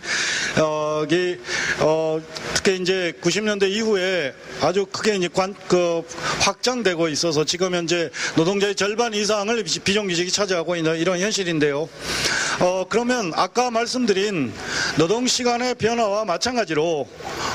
어, 0.60 1.06
이, 1.10 1.38
어, 1.80 2.22
특히 2.56 2.78
이제 2.82 3.14
90년대 3.22 3.70
이후에 3.70 4.34
아주 4.62 4.86
크게 4.86 5.16
이제 5.16 5.28
관, 5.28 5.56
그 5.68 6.04
확장되고 6.40 7.08
있어서 7.10 7.46
지금 7.46 7.74
현재 7.74 8.10
노동자의 8.36 8.76
절반 8.76 9.14
이상을 9.14 9.64
비- 9.64 9.80
비정규직이 9.80 10.32
차지하고 10.32 10.76
있는 10.76 10.98
이런 10.98 11.20
현실인데요. 11.20 11.88
어, 12.60 12.86
그러면 12.90 13.32
아까 13.36 13.72
말씀드린 13.72 14.54
노동 14.98 15.26
시간의 15.26 15.76
변화와 15.76 16.26
마찬가지로 16.26 17.08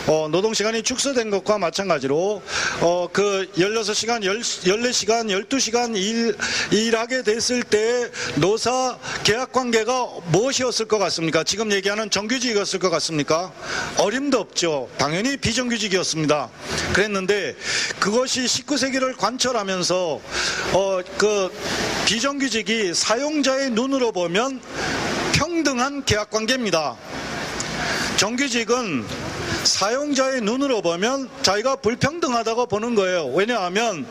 어, 0.09 0.29
노동 0.31 0.55
시간이 0.55 0.83
축소된 0.83 1.31
것과 1.31 1.59
마찬가지로 1.59 2.43
어, 2.81 3.09
그 3.13 3.47
16시간, 3.57 4.23
14시간, 4.25 5.29
12시간 5.49 5.97
일, 5.97 6.37
일하게 6.73 7.23
됐을 7.23 7.63
때 7.63 8.11
노사 8.37 8.99
계약 9.23 9.53
관계가 9.53 10.07
무엇이었을 10.33 10.87
것 10.87 10.99
같습니까? 10.99 11.45
지금 11.45 11.71
얘기하는 11.73 12.11
정규직이었을 12.11 12.79
것 12.81 12.86
같습니까? 12.91 13.53
어림도 13.99 14.39
없죠. 14.39 14.89
당연히 14.99 15.37
비정규직이었습니다. 15.37 16.49
그랬는데 16.93 17.57
그것이 17.99 18.45
19세기를 18.45 19.17
관철하면서 19.17 20.21
어, 20.73 21.01
그 21.19 21.51
비정규직이 22.07 22.95
사용자의 22.95 23.71
눈으로 23.71 24.13
보면 24.13 24.61
평등한 25.33 26.05
계약 26.05 26.31
관계입니다. 26.31 26.97
정규직은 28.17 29.05
사용자의 29.65 30.41
눈으로 30.41 30.81
보면 30.81 31.29
자기가 31.43 31.77
불평등하다고 31.77 32.67
보는 32.67 32.95
거예요. 32.95 33.27
왜냐하면 33.27 34.07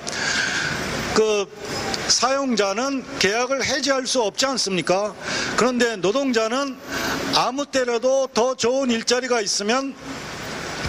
그 1.16 1.46
사용자는 2.08 3.04
계약을 3.20 3.66
해지할 3.66 4.06
수 4.06 4.22
없지 4.22 4.46
않습니까? 4.46 5.16
그런데 5.58 5.96
노동자는 5.96 6.78
아무 7.34 7.66
때라도 7.66 8.28
더 8.34 8.56
좋은 8.56 8.92
일자리가 8.92 9.42
있으면 9.42 9.96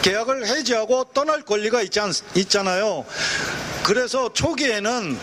계약을 0.02 0.46
해지하고 0.46 1.04
떠날 1.14 1.42
권리가 1.42 1.82
있지 1.82 2.00
않, 2.00 2.12
있잖아요. 2.34 3.04
그래서 3.82 4.32
초기에는 4.32 5.18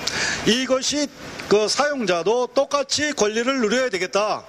이것이 0.47 1.07
그 1.47 1.67
사용자도 1.67 2.47
똑같이 2.47 3.13
권리를 3.13 3.59
누려야 3.59 3.89
되겠다. 3.89 4.43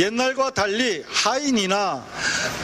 옛날과 0.00 0.52
달리 0.52 1.04
하인이나 1.06 2.02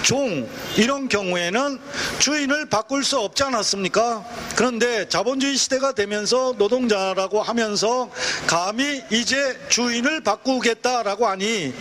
종 0.03 0.49
이런 0.79 1.07
경우에는 1.07 1.79
주인을 2.19 2.71
바꿀 2.71 3.05
수 3.05 3.19
없지 3.19 3.43
않았습니까? 3.43 4.25
그런데 4.57 5.07
자본주의 5.07 5.59
시대가 5.59 5.93
되면서 5.93 6.55
노동자라고 6.57 7.43
하면서 7.43 8.11
감히 8.47 9.03
이제 9.13 9.55
주인을 9.69 10.23
바꾸겠다라고 10.23 11.27
하니 11.27 11.75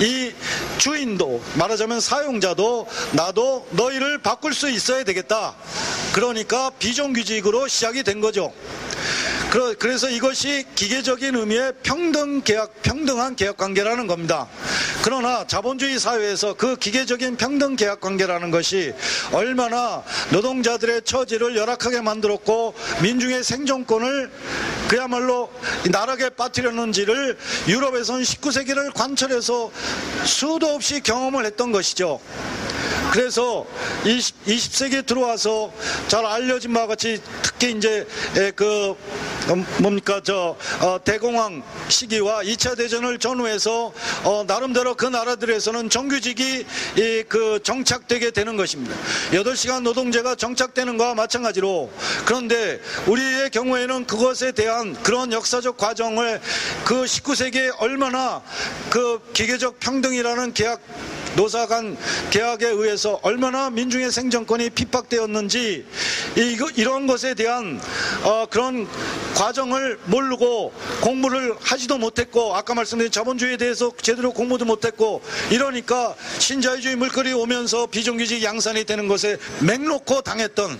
이 0.00 0.32
주인도 0.78 1.42
말하자면 1.56 2.00
사용자도 2.00 2.88
나도 3.12 3.68
너희를 3.72 4.16
바꿀 4.22 4.54
수 4.54 4.70
있어야 4.70 5.04
되겠다. 5.04 5.54
그러니까 6.14 6.70
비정규직으로 6.78 7.68
시작이 7.68 8.02
된 8.02 8.22
거죠. 8.22 8.50
그래서 9.78 10.08
이것이 10.08 10.64
기계적인 10.74 11.34
의미의 11.34 11.74
평등 11.82 12.40
계약, 12.40 12.80
평등한 12.82 13.36
계약 13.36 13.58
관계라는 13.58 14.06
겁니다. 14.06 14.48
그러나 15.02 15.46
자본주의 15.46 15.98
사회에서 15.98 16.54
그 16.54 16.76
기계적인 16.76 17.36
평등 17.36 17.76
계약 17.76 18.00
관계라는 18.00 18.50
것이 18.50 18.94
얼마나 19.30 20.02
노동자들의 20.30 21.02
처지를 21.02 21.54
열악하게 21.54 22.00
만들었고 22.00 22.74
민중의 23.02 23.44
생존권을 23.44 24.30
그야말로 24.88 25.50
나락에 25.90 26.30
빠뜨렸는지를 26.30 27.36
유럽에서는 27.68 28.22
19세기를 28.22 28.94
관철해서 28.94 29.70
수도 30.24 30.68
없이 30.68 31.02
경험을 31.02 31.44
했던 31.44 31.72
것이죠. 31.72 32.20
그래서 33.12 33.66
20, 34.06 34.46
20세기에 34.46 35.04
들어와서 35.04 35.70
잘 36.08 36.24
알려진 36.24 36.72
바와 36.72 36.86
같이 36.86 37.20
특히 37.42 37.72
이제 37.72 38.06
에, 38.36 38.50
그 38.52 38.96
음, 39.41 39.41
뭡니까 39.78 40.20
저 40.22 40.56
어, 40.80 40.98
대공황 41.02 41.62
시기와 41.88 42.42
2차 42.42 42.76
대전을 42.76 43.18
전후해서 43.18 43.92
어, 44.24 44.44
나름대로 44.46 44.94
그 44.94 45.06
나라들에서는 45.06 45.90
정규직이 45.90 46.64
이, 46.96 47.24
그 47.28 47.60
정착되게 47.62 48.30
되는 48.30 48.56
것입니다. 48.56 48.96
8시간 49.32 49.82
노동제가 49.82 50.34
정착되는 50.34 50.96
것과 50.96 51.14
마찬가지로 51.14 51.90
그런데 52.24 52.80
우리의 53.06 53.50
경우에는 53.50 54.06
그것에 54.06 54.52
대한 54.52 54.94
그런 55.02 55.32
역사적 55.32 55.76
과정을 55.76 56.40
그 56.84 57.04
19세기에 57.04 57.74
얼마나 57.78 58.42
그 58.90 59.20
기계적 59.32 59.80
평등이라는 59.80 60.52
계약 60.54 60.80
노사 61.36 61.66
간 61.66 61.96
계약에 62.30 62.68
의해서 62.68 63.18
얼마나 63.22 63.70
민중의 63.70 64.10
생존권이 64.10 64.70
핍박되었는지 64.70 65.86
이, 66.36 66.58
이런 66.76 67.06
것에 67.06 67.34
대한 67.34 67.80
어, 68.22 68.46
그런 68.50 68.86
과정을 69.34 69.98
모르고 70.04 70.72
공부를 71.00 71.54
하지도 71.60 71.98
못했고 71.98 72.54
아까 72.54 72.74
말씀드린 72.74 73.10
자본주의에 73.10 73.56
대해서 73.56 73.92
제대로 74.00 74.32
공부도 74.32 74.64
못했고 74.64 75.22
이러니까 75.50 76.14
신자유주의 76.38 76.96
물거리 76.96 77.32
오면서 77.32 77.86
비정규직 77.86 78.42
양산이 78.42 78.84
되는 78.84 79.08
것에 79.08 79.38
맥놓고 79.60 80.22
당했던 80.22 80.78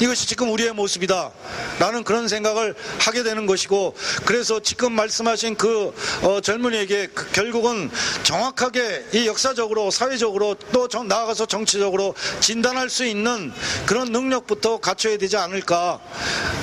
이것이 0.00 0.26
지금 0.26 0.50
우리의 0.50 0.72
모습이다. 0.72 1.30
라는 1.78 2.04
그런 2.04 2.26
생각을 2.26 2.74
하게 3.00 3.22
되는 3.22 3.46
것이고, 3.46 3.94
그래서 4.24 4.60
지금 4.60 4.92
말씀하신 4.92 5.56
그 5.56 5.94
어, 6.22 6.40
젊은이에게 6.40 7.08
그 7.08 7.30
결국은 7.32 7.90
정확하게 8.22 9.04
이 9.14 9.26
역사적으로, 9.26 9.90
사회적으로 9.90 10.54
또 10.72 10.88
정- 10.88 11.06
나아가서 11.08 11.46
정치적으로 11.46 12.14
진단할 12.40 12.88
수 12.88 13.04
있는 13.04 13.52
그런 13.86 14.10
능력부터 14.12 14.78
갖춰야 14.78 15.18
되지 15.18 15.36
않을까. 15.36 16.00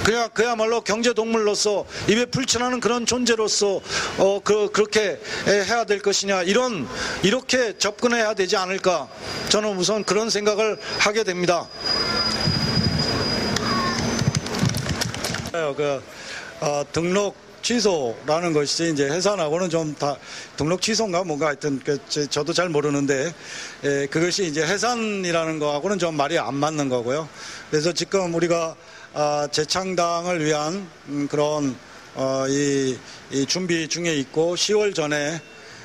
그냥 0.04 0.30
그야말로 0.34 0.82
경제 0.82 1.13
동물로서 1.13 1.86
입에 2.08 2.26
풀칠하는 2.26 2.80
그런 2.80 3.06
존재로서 3.06 3.82
어, 4.17 4.39
그, 4.43 4.71
그렇게 4.71 5.19
해야 5.47 5.84
될 5.84 6.02
것이냐. 6.02 6.43
이런, 6.43 6.88
이렇게 7.23 7.78
접근해야 7.78 8.34
되지 8.34 8.58
않을까. 8.58 9.08
저는 9.50 9.78
우선 9.78 10.04
그런 10.04 10.30
생각을 10.30 10.80
하게 11.00 11.23
됩니다. 11.23 11.67
그 15.76 16.02
어, 16.62 16.84
등록 16.91 17.36
취소라는 17.62 18.54
것이 18.54 18.91
이제 18.93 19.10
해산하고는 19.10 19.70
좀 19.70 19.96
다 19.96 20.15
등록 20.56 20.82
취소인가 20.82 21.24
뭔가 21.24 21.48
하여튼 21.48 21.80
그 21.84 21.98
제- 22.08 22.26
저도 22.28 22.54
잘 22.54 22.70
모르는데 22.70 23.34
에, 23.84 24.06
그것이 24.08 24.46
이제 24.46 24.65
해산이라는 24.65 25.60
거하고는 25.60 26.00
좀 26.00 26.15
말이 26.15 26.38
안 26.39 26.56
맞는 26.56 26.88
거고요. 26.89 27.28
그래서 27.70 27.91
지금 27.91 28.34
우리가 28.36 28.76
아, 29.13 29.48
재창당을 29.52 30.46
위한 30.46 30.88
음, 31.08 31.28
그런 31.30 31.76
어, 32.15 32.46
이, 32.48 32.98
이 33.32 33.46
준비 33.46 33.88
중에 33.88 34.13
있고 34.15 34.56
10월 34.56 34.93
전에 34.96 35.41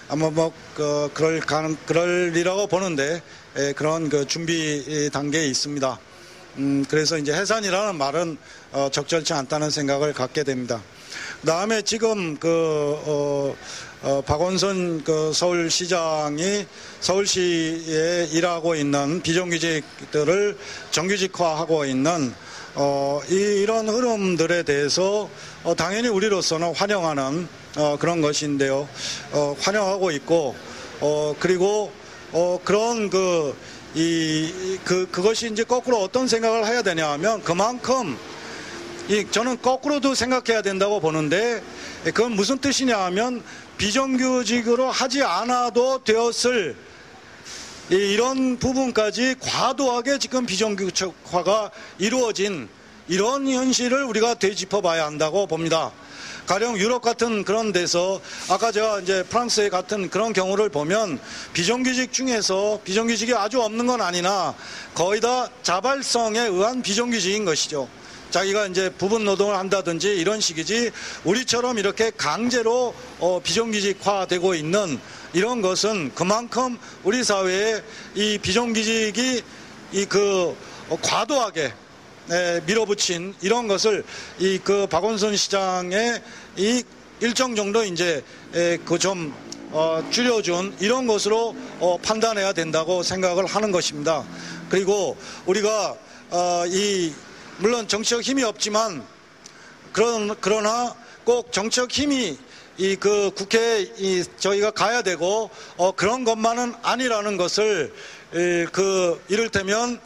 아마 0.08 0.30
뭐 0.30 0.52
그, 0.74 1.11
그럴 1.14 1.40
가능 1.40 1.76
그럴리라고 1.87 2.66
보는데 2.66 3.22
에, 3.56 3.72
그런 3.72 4.08
그 4.08 4.26
준비 4.26 5.11
단계에 5.12 5.46
있습니다. 5.46 5.98
음, 6.58 6.84
그래서 6.88 7.16
이제 7.16 7.32
해산이라는 7.32 7.96
말은 7.96 8.36
어, 8.72 8.88
적절치 8.92 9.32
않다는 9.32 9.70
생각을 9.70 10.12
갖게 10.12 10.44
됩니다. 10.44 10.82
다음에 11.46 11.82
지금 11.82 12.36
그 12.36 12.48
어, 13.06 13.56
어, 14.02 14.22
박원순 14.22 15.04
그 15.04 15.32
서울시장이 15.32 16.66
서울시에 17.00 18.28
일하고 18.32 18.74
있는 18.74 19.22
비정규직들을 19.22 20.58
정규직화하고 20.90 21.84
있는 21.86 22.34
어, 22.74 23.20
이, 23.28 23.34
이런 23.34 23.88
흐름들에 23.88 24.62
대해서 24.62 25.28
어, 25.64 25.74
당연히 25.74 26.08
우리로서는 26.08 26.74
환영하는 26.74 27.48
어, 27.76 27.96
그런 27.98 28.20
것인데요. 28.20 28.88
어, 29.32 29.56
환영하고 29.60 30.10
있고 30.10 30.54
어, 31.00 31.34
그리고 31.38 31.92
어, 32.32 32.58
그런 32.64 33.10
그, 33.10 33.54
이, 33.94 34.78
그, 34.85 35.07
그것이 35.11 35.50
이제 35.50 35.64
거꾸로 35.64 35.98
어떤 35.98 36.26
생각을 36.26 36.66
해야 36.66 36.83
되냐 36.83 37.11
하면 37.12 37.42
그만큼 37.42 38.16
이, 39.09 39.26
저는 39.31 39.61
거꾸로도 39.61 40.14
생각해야 40.14 40.62
된다고 40.62 41.00
보는데 41.00 41.62
그건 42.05 42.33
무슨 42.33 42.59
뜻이냐 42.59 42.98
하면 43.07 43.42
비정규직으로 43.76 44.90
하지 44.90 45.22
않아도 45.22 46.02
되었을 46.05 46.74
이- 47.90 47.94
이런 47.94 48.59
부분까지 48.59 49.37
과도하게 49.40 50.18
지금 50.18 50.46
비정규직화가 50.46 51.70
이루어진 51.98 52.68
이런 53.09 53.46
현실을 53.46 54.05
우리가 54.05 54.35
되짚어 54.35 54.81
봐야 54.81 55.05
한다고 55.05 55.46
봅니다. 55.46 55.92
가령 56.46 56.76
유럽 56.78 57.02
같은 57.02 57.44
그런 57.44 57.72
데서 57.72 58.20
아까 58.48 58.72
제가 58.72 59.00
이제 59.00 59.22
프랑스의 59.24 59.70
같은 59.70 60.11
그런 60.11 60.33
경우를 60.33 60.68
보면 60.68 61.20
비정규직 61.52 62.12
중에서 62.12 62.81
비정규직이 62.85 63.35
아주 63.35 63.62
없는 63.62 63.87
건 63.87 64.00
아니나 64.00 64.55
거의 64.94 65.20
다 65.20 65.48
자발성에 65.62 66.40
의한 66.40 66.83
비정규직인 66.83 67.44
것이죠. 67.44 67.88
자기가 68.31 68.66
이제 68.66 68.90
부분 68.90 69.24
노동을 69.24 69.57
한다든지 69.57 70.09
이런 70.09 70.40
식이지 70.40 70.90
우리처럼 71.24 71.78
이렇게 71.78 72.11
강제로 72.16 72.94
어, 73.18 73.40
비정규직화되고 73.42 74.55
있는 74.55 74.98
이런 75.35 75.61
것은 75.61 76.14
그만큼 76.14 76.78
우리 77.05 77.22
사회에 77.22 77.83
이 78.14 78.38
비정규직이 78.38 79.42
이 79.92 80.07
그 80.07 80.57
과도하게 81.00 81.64
에, 81.64 81.72
밀어붙인 82.66 83.35
이런 83.42 83.68
것을 83.68 84.04
이 84.38 84.58
그 84.62 84.87
박원순 84.87 85.37
시장의 85.37 86.22
이 86.56 86.82
일정 87.20 87.54
정도 87.54 87.85
이제 87.85 88.24
그좀 88.85 89.35
어, 89.70 90.06
줄여준 90.11 90.76
이런 90.80 91.06
것으로 91.06 91.56
어, 91.80 91.98
판단해야 92.02 92.52
된다고 92.52 93.02
생각을 93.02 93.46
하는 93.46 93.72
것입니다. 93.72 94.22
그리고 94.68 95.16
우리가 95.46 95.96
어, 96.30 96.64
이 96.66 97.12
물론 97.58 97.88
정치적 97.88 98.22
힘이 98.22 98.42
없지만 98.42 99.02
그런 99.92 100.35
그러나 100.40 100.94
꼭 101.24 101.52
정치적 101.52 101.90
힘이 101.90 102.38
이 102.78 102.96
그 102.96 103.30
국회에 103.35 103.82
이 103.98 104.24
저희가 104.38 104.70
가야 104.70 105.02
되고 105.02 105.50
어 105.76 105.92
그런 105.92 106.24
것만은 106.24 106.74
아니라는 106.82 107.37
것을 107.37 107.92
에, 108.35 108.64
그 108.72 109.22
이를테면 109.28 110.00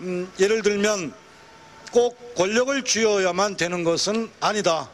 음, 0.00 0.30
예를 0.38 0.62
들면 0.62 1.12
꼭 1.92 2.34
권력을 2.34 2.82
쥐어야만 2.84 3.56
되는 3.56 3.84
것은 3.84 4.30
아니다. 4.40 4.88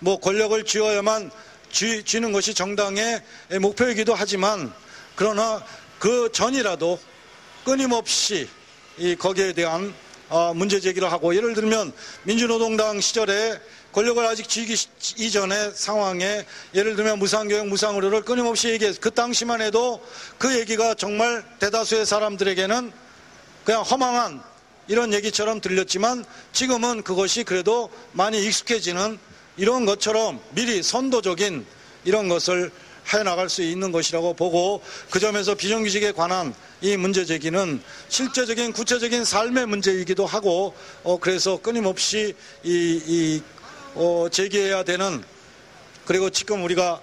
뭐 0.00 0.18
권력을 0.18 0.62
쥐어야만 0.64 1.30
쥐, 1.70 2.02
쥐는 2.02 2.32
것이 2.32 2.52
정당의 2.54 3.22
목표이기도 3.60 4.14
하지만 4.14 4.72
그러나 5.14 5.64
그 6.00 6.28
전이라도 6.32 6.98
끊임없이 7.64 8.48
이 8.98 9.14
거기에 9.14 9.52
대한 9.52 9.94
어, 10.28 10.52
문제 10.54 10.80
제기를 10.80 11.10
하고 11.10 11.34
예를 11.34 11.54
들면 11.54 11.92
민주노동당 12.24 13.00
시절에 13.00 13.60
권력을 13.92 14.24
아직 14.24 14.48
쥐기 14.48 14.76
시- 14.76 14.88
이전의 15.18 15.72
상황에 15.74 16.44
예를 16.74 16.94
들면 16.94 17.18
무상교육, 17.18 17.66
무상의료를 17.66 18.22
끊임없이 18.22 18.68
얘기해서 18.70 18.98
그 19.00 19.10
당시만 19.10 19.60
해도 19.60 20.04
그 20.38 20.56
얘기가 20.58 20.94
정말 20.94 21.44
대다수의 21.58 22.06
사람들에게는 22.06 22.92
그냥 23.64 23.82
허망한 23.82 24.42
이런 24.90 25.14
얘기처럼 25.14 25.60
들렸지만 25.60 26.24
지금은 26.52 27.02
그것이 27.02 27.44
그래도 27.44 27.90
많이 28.10 28.44
익숙해지는 28.44 29.20
이런 29.56 29.86
것처럼 29.86 30.40
미리 30.50 30.82
선도적인 30.82 31.64
이런 32.04 32.28
것을 32.28 32.72
해 33.14 33.22
나갈 33.22 33.48
수 33.48 33.62
있는 33.62 33.92
것이라고 33.92 34.34
보고 34.34 34.82
그 35.08 35.20
점에서 35.20 35.54
비정규직에 35.54 36.10
관한 36.10 36.52
이 36.80 36.96
문제 36.96 37.24
제기는 37.24 37.80
실제적인 38.08 38.72
구체적인 38.72 39.24
삶의 39.24 39.66
문제이기도 39.66 40.26
하고 40.26 40.74
어 41.04 41.18
그래서 41.20 41.56
끊임없이 41.56 42.34
이, 42.64 43.00
이 43.06 43.42
어, 43.94 44.26
제기해야 44.28 44.82
되는 44.82 45.22
그리고 46.04 46.30
지금 46.30 46.64
우리가 46.64 47.00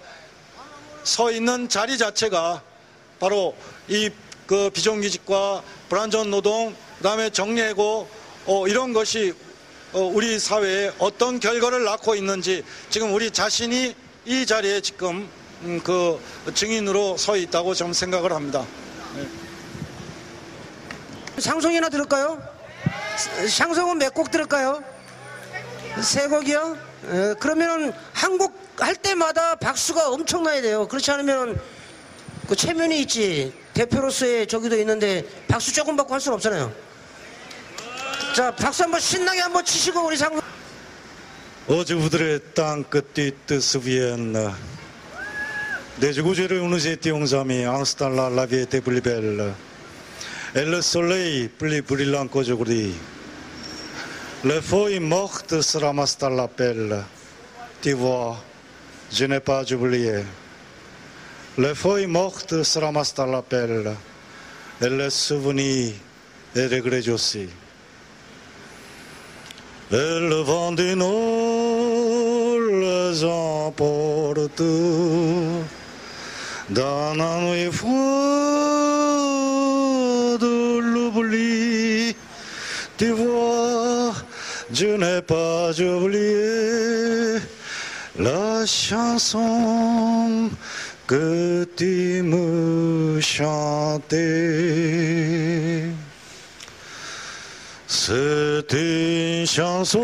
서 1.06 1.32
있는 1.32 1.70
자리 1.70 1.98
자체가 1.98 2.62
바로 3.18 3.56
이 3.88 4.10
그 4.48 4.70
비정규직과 4.70 5.62
불안전 5.90 6.32
노동 6.32 6.74
그다음에 6.98 7.30
정리해고 7.30 8.10
어, 8.46 8.68
이런 8.68 8.94
것이 8.94 9.34
어, 9.94 10.00
우리 10.02 10.40
사회에 10.40 10.92
어떤 11.00 11.40
결과를 11.40 11.84
낳고 11.84 12.16
있는지 12.16 12.64
지금 12.90 13.14
우리 13.14 13.32
자신이 13.32 13.96
이 14.26 14.46
자리에 14.46 14.82
지금 14.82 15.30
음, 15.64 15.82
그 15.84 16.20
증인으로 16.54 17.18
서 17.18 17.36
있다고 17.36 17.74
저는 17.74 17.94
생각을 17.94 18.32
합니다. 18.32 18.66
샹송이나 21.38 21.90
들을까요? 21.90 22.42
샹송은 23.50 23.98
몇 23.98 24.14
곡 24.14 24.32
들을까요? 24.32 24.84
세 26.02 26.28
곡이요? 26.28 26.78
에, 27.10 27.34
그러면 27.40 27.94
한 28.14 28.38
곡 28.38 28.68
할 28.80 28.96
때마다 28.96 29.56
박수가 29.56 30.10
엄청나야 30.10 30.62
돼요. 30.62 30.88
그렇지 30.88 31.10
않으면 31.12 31.60
그 32.48 32.56
체면이 32.56 33.02
있지. 33.02 33.54
대표로서의 33.74 34.48
저기도 34.48 34.78
있는데 34.78 35.26
박수 35.48 35.74
조금 35.74 35.96
받고 35.96 36.14
할 36.14 36.22
수는 36.22 36.36
없잖아요. 36.36 36.72
자, 38.38 38.52
박수 38.52 38.84
한번 38.84 39.00
신나게 39.00 39.40
한번 39.40 39.66
치시고 39.66 40.06
우리 40.06 40.16
상 40.16 40.40
어제부들의 41.68 42.40
땅 42.54 42.84
끝뒤 42.84 43.32
뜻 43.48 43.76
위엔 43.84 44.36
내주구제를 45.96 46.60
우느세 46.60 46.98
띠용삼이 46.98 47.66
앙스탈라 47.66 48.30
라비에 48.30 48.66
데블리벨 48.66 49.56
엘레 50.54 50.82
솔레이 50.82 51.48
플리 51.58 51.82
브릴랑 51.82 52.28
꼬조구리 52.28 52.94
Le 54.44 54.62
feuille 54.62 55.00
morte 55.00 55.64
se 55.64 55.80
ramasse 55.80 56.20
dans 56.20 56.30
la 56.30 56.48
pelle. 56.48 57.04
Tu 57.82 57.94
vois, 57.94 58.38
je 59.12 59.26
n'ai 59.26 59.40
pas 59.40 59.64
oublié. 59.74 60.24
Le 61.58 61.74
feuille 61.74 62.06
morte 62.06 62.62
se 62.62 62.78
ramasse 62.78 63.16
dans 63.16 63.26
la 63.26 63.42
pelle. 63.42 63.96
Et 64.80 64.90
le 64.90 65.10
souvenir 65.10 65.96
est 66.56 66.68
regret 66.68 67.10
aussi. 67.10 67.50
Et 69.90 70.20
le 70.20 70.42
vent 70.44 70.74
du 70.74 70.98
nord 70.98 72.60
les 72.60 73.24
emporte 73.24 74.62
dans 76.70 77.14
la 77.16 77.40
nuit 77.40 77.72
froide 77.72 77.98
de 80.42 80.80
l'oubli. 80.80 82.14
Tu 82.98 83.12
vois, 83.12 84.12
je 84.74 84.88
n'ai 84.88 85.22
pas 85.22 85.72
oublié 85.80 87.40
la 88.20 88.66
chanson 88.66 90.50
que 91.08 91.66
tu 91.78 92.24
me 92.24 93.22
chantais. 93.22 94.18
Une 98.74 99.46
chanson 99.46 100.00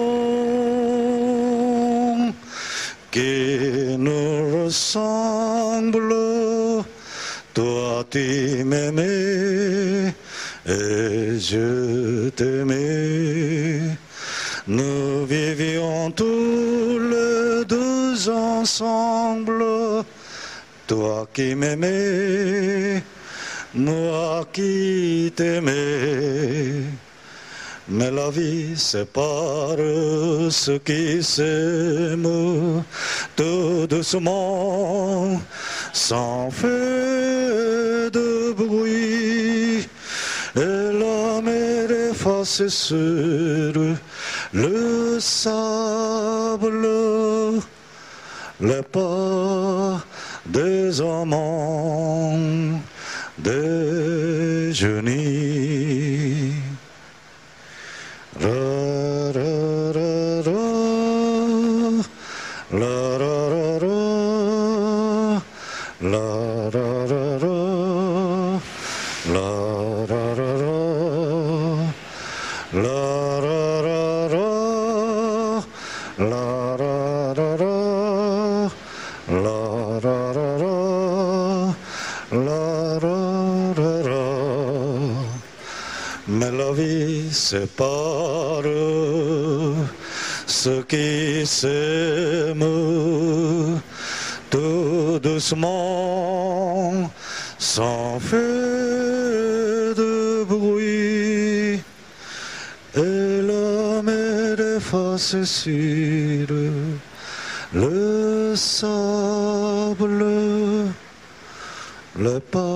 qui 3.12 3.96
nous 3.98 4.66
ressemble. 4.66 6.14
Toi, 7.54 8.06
tu 8.10 8.64
m'aimais 8.64 10.14
et 10.66 11.40
je 11.40 12.30
t'aimais. 12.30 13.82
Nous 14.68 15.26
vivions 15.26 16.10
tous 16.12 17.00
les 17.00 17.66
deux 17.66 18.30
ensemble. 18.30 19.64
Toi 20.88 21.28
qui 21.34 21.54
m'aimais, 21.56 23.04
moi 23.74 24.46
qui 24.52 25.32
t'aimais. 25.36 26.84
Mais 27.90 28.12
la 28.12 28.30
vie 28.30 28.78
sépare 28.78 29.78
ceux 30.50 30.80
qui 30.80 31.22
s'aiment 31.22 32.84
tout 33.36 33.88
doucement, 33.88 35.42
sans 35.92 36.50
faire 36.50 38.10
de 38.12 38.54
bruit. 38.54 39.88
Et 40.56 40.92
la 40.94 41.42
mer 41.42 41.92
efface 42.12 42.68
sur 42.68 43.74
le 44.54 45.20
sable 45.20 46.88
les 48.62 48.84
pas 48.84 50.02
des 50.46 51.02
amants. 51.02 52.40
Ra, 53.46 55.04
sans 97.60 98.20
faire 98.20 99.96
de 99.96 100.44
bruit. 100.46 101.82
Et 102.96 103.42
mer 104.04 104.78
efface 104.78 105.44
sur 105.44 106.48
le 107.74 108.56
sable 108.56 110.24
le 112.16 112.40
pas 112.40 112.73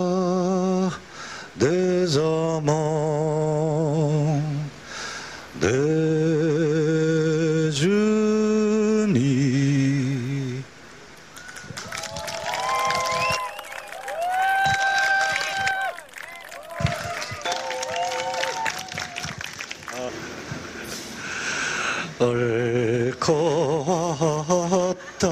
얽어 22.19 24.17
왔다 24.49 25.27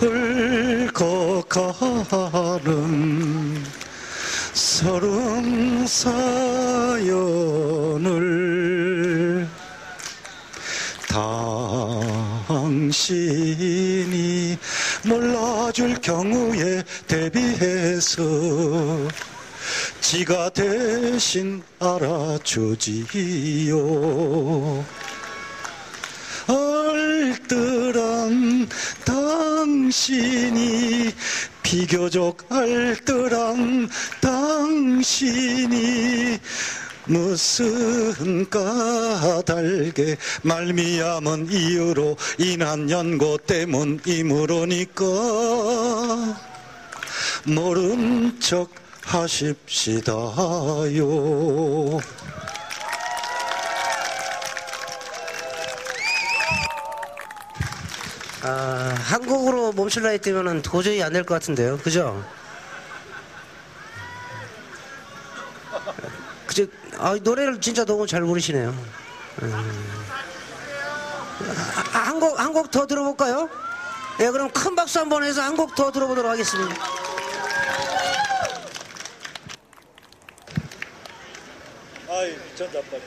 얽어 0.00 1.42
가는 1.48 3.64
서름 4.54 5.84
사연을 5.86 7.06
당신이 13.08 14.56
몰라줄 15.04 16.00
경우에 16.00 16.84
대비해서 17.08 18.22
지가 20.00 20.50
대신 20.50 21.60
알아주지요. 21.80 22.96
알뜰한 27.26 28.68
당신이 29.04 31.12
비교적 31.62 32.46
알뜰한 32.48 33.88
당신이 34.20 36.38
무슨 37.06 38.48
까닭에 38.48 40.16
말미암은 40.42 41.50
이유로 41.50 42.16
인한 42.38 42.88
연고 42.90 43.36
때문이므로니까 43.38 45.04
모른 47.44 48.38
척 48.40 48.70
하십시다요. 49.02 50.16
아, 58.46 58.94
한국으로 59.00 59.72
멈출라 59.72 60.10
했다면 60.10 60.62
도저히 60.62 61.02
안 61.02 61.12
될 61.12 61.24
것 61.24 61.34
같은데요. 61.34 61.78
그죠? 61.78 62.24
그저, 66.46 66.64
아, 66.98 67.16
노래를 67.20 67.60
진짜 67.60 67.84
너무 67.84 68.06
잘 68.06 68.22
부르시네요. 68.22 68.68
음. 69.42 70.06
아, 71.92 71.98
한 71.98 72.20
곡, 72.20 72.38
한 72.38 72.52
곡 72.52 72.70
더 72.70 72.86
들어볼까요? 72.86 73.48
예, 74.20 74.30
그럼 74.30 74.48
큰 74.50 74.74
박수 74.76 75.00
한번 75.00 75.24
해서 75.24 75.42
한 75.42 75.56
곡 75.56 75.74
더 75.74 75.90
들어보도록 75.90 76.30
하겠습니다. 76.30 76.74
아이, 82.08 82.36
전자빨리. 82.56 83.02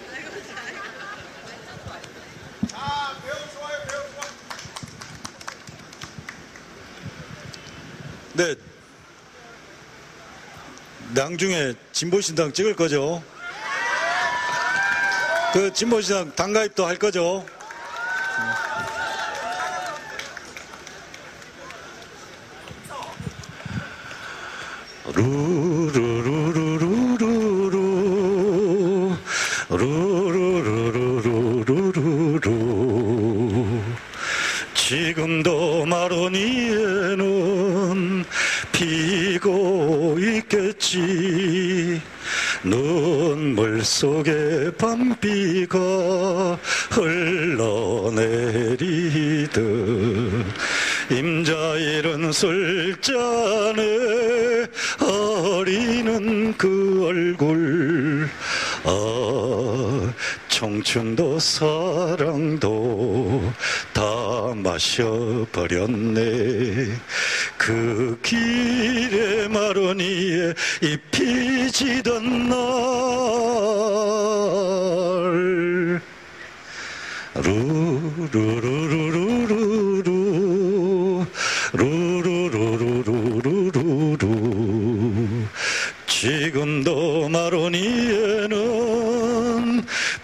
네. 8.39 8.55
나중에 11.13 11.73
진보신당 11.91 12.53
찍을 12.53 12.73
거죠? 12.73 13.21
그 15.51 15.73
진보신당 15.73 16.33
당가입도 16.37 16.85
할 16.85 16.95
거죠? 16.95 17.45
눈물 42.63 43.83
속에 43.83 44.71
밤비가 44.77 45.79
흘러내리듯 46.91 48.39
임자일은 51.09 52.31
술잔에 52.31 53.83
어리는 55.01 56.53
그 56.57 57.05
얼굴. 57.07 58.29
아 58.83 60.13
청춘도 60.49 61.39
사랑도 61.39 62.61
다 63.93 64.03
마셔버렸네 64.55 66.19
그 67.69 68.17
길에 68.23 69.47
마로니에 69.47 70.55
잎이 70.81 71.71
지던 71.71 72.49
날 72.49 72.57
루루루루루루 77.35 78.43
루루루루루루루 81.73 82.89
지금도 86.07 87.29
마로니에는 87.29 88.55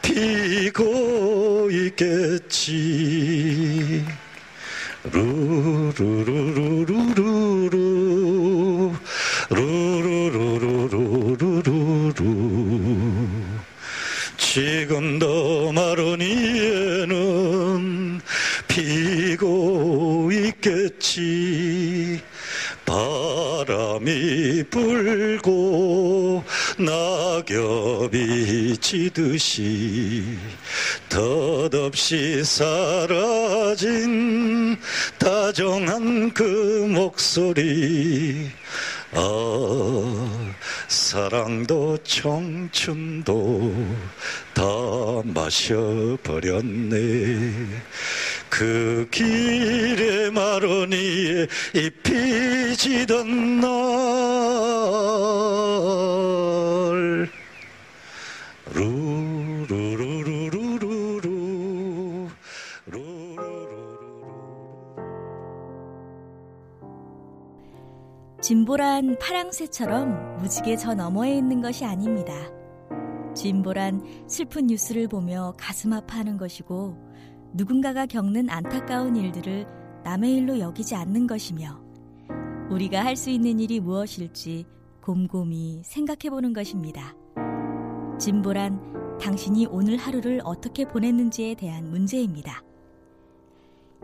피고 0.01 1.69
있겠지. 1.69 2.83
루루루루루루루 5.13 6.75
있겠지. 20.65 22.19
바람이 22.85 24.63
불고 24.69 26.43
낙엽이 26.77 28.77
지듯이 28.77 30.23
덧없이 31.07 32.43
사라진 32.43 33.95
다정한 35.19 36.33
그 36.33 36.43
목소리. 36.89 38.49
아 39.13 40.53
사랑도 40.95 41.97
청춘도 42.03 43.75
다 44.53 44.63
마셔버렸네. 45.25 46.95
그 48.49 49.05
길에 49.11 50.29
마로니에 50.29 51.47
잎이 51.73 52.77
지던 52.77 53.59
날. 53.59 53.69
루루루루루루 58.73 60.34
진보란 68.45 69.17
파랑새처럼 69.17 70.37
무지개 70.37 70.75
저 70.75 70.93
너머에 70.93 71.35
있는 71.35 71.61
것이 71.61 71.83
아닙니다. 71.83 72.31
진보란 73.33 74.03
슬픈 74.27 74.67
뉴스를 74.67 75.07
보며 75.07 75.55
가슴 75.57 75.93
아파하는 75.93 76.37
것이고 76.37 76.95
누군가가 77.55 78.05
겪는 78.05 78.51
안타까운 78.51 79.15
일들을 79.15 79.65
남의 80.03 80.35
일로 80.35 80.59
여기지 80.59 80.93
않는 80.93 81.25
것이며 81.25 81.81
우리가 82.69 83.03
할 83.03 83.15
수 83.15 83.31
있는 83.31 83.59
일이 83.59 83.79
무엇일지 83.79 84.67
곰곰이 85.01 85.81
생각해 85.83 86.29
보는 86.29 86.53
것입니다. 86.53 87.15
진보란 88.19 89.17
당신이 89.19 89.65
오늘 89.71 89.97
하루를 89.97 90.41
어떻게 90.43 90.87
보냈는지에 90.87 91.55
대한 91.55 91.89
문제입니다. 91.89 92.61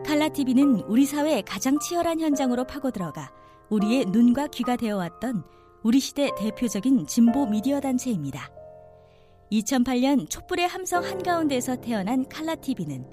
칼라TV는 0.04 0.86
우리 0.88 1.06
사회의 1.06 1.44
가장 1.44 1.78
치열한 1.78 2.20
현장으로 2.20 2.66
파고들어가 2.66 3.41
우리의 3.72 4.06
눈과 4.06 4.48
귀가 4.48 4.76
되어왔던 4.76 5.44
우리 5.84 6.02
시대 6.02 6.30
대표적인 6.38 7.08
진보 7.08 7.46
미디어 7.46 7.80
단체입니다. 7.80 8.52
2008년 9.50 10.30
촛불의 10.30 10.68
함성 10.68 11.04
한가운데에서 11.04 11.78
태어난 11.78 12.28
칼라TV는 12.28 13.06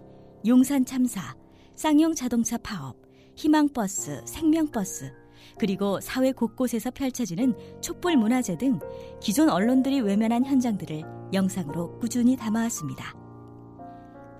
용산 0.47 0.85
참사, 0.85 1.37
쌍용 1.77 2.15
자동차 2.15 2.59
파업, 2.59 2.97
희망버스, 3.37 4.23
생명버스, 4.27 5.13
그리고 5.59 6.01
사회 6.01 6.33
곳곳에서 6.33 6.91
펼쳐지는 6.91 7.55
촛불 7.81 8.17
문화제 8.17 8.59
등 8.59 8.81
기존 9.21 9.49
언론들이 9.49 10.01
외면한 10.01 10.45
현장들을 10.45 11.03
영상으로 11.33 12.01
꾸준히 12.01 12.37
담아왔습니다. 12.37 13.15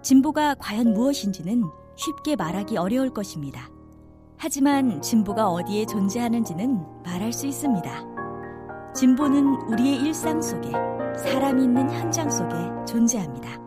진보가 0.03 0.57
과연 0.57 0.95
무엇인지는 0.95 1.63
쉽게 1.97 2.35
말하기 2.35 2.77
어려울 2.77 3.11
것입니다. 3.11 3.71
하지만 4.41 5.03
진보가 5.03 5.51
어디에 5.51 5.85
존재하는지는 5.85 7.03
말할 7.05 7.33
수 7.33 7.47
있습니다. 7.47 7.91
진보는 8.95 9.63
우리의 9.69 9.97
일상 9.97 10.41
속에 10.41 10.71
사람이 11.17 11.65
있는 11.65 11.91
현장 11.91 12.31
속에 12.31 12.55
존재합니다. 12.87 13.59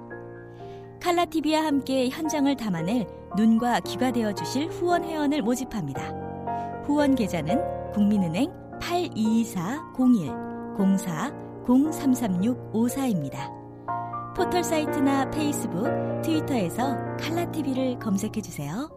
칼라TV와 1.01 1.65
함께 1.65 2.07
현장을 2.09 2.55
담아낼 2.55 3.05
눈과 3.35 3.81
귀가 3.81 4.11
되어 4.11 4.33
주실 4.33 4.69
후원 4.69 5.03
회원을 5.03 5.41
모집합니다. 5.41 6.83
후원 6.85 7.15
계좌는 7.15 7.91
국민은행 7.91 8.49
822401 8.79 10.31
04 10.97 11.31
033654입니다. 11.67 13.51
포털 14.35 14.63
사이트나 14.63 15.29
페이스북, 15.31 15.83
트위터에서 16.23 16.97
칼라TV를 17.17 17.99
검색해 17.99 18.41
주세요. 18.41 18.89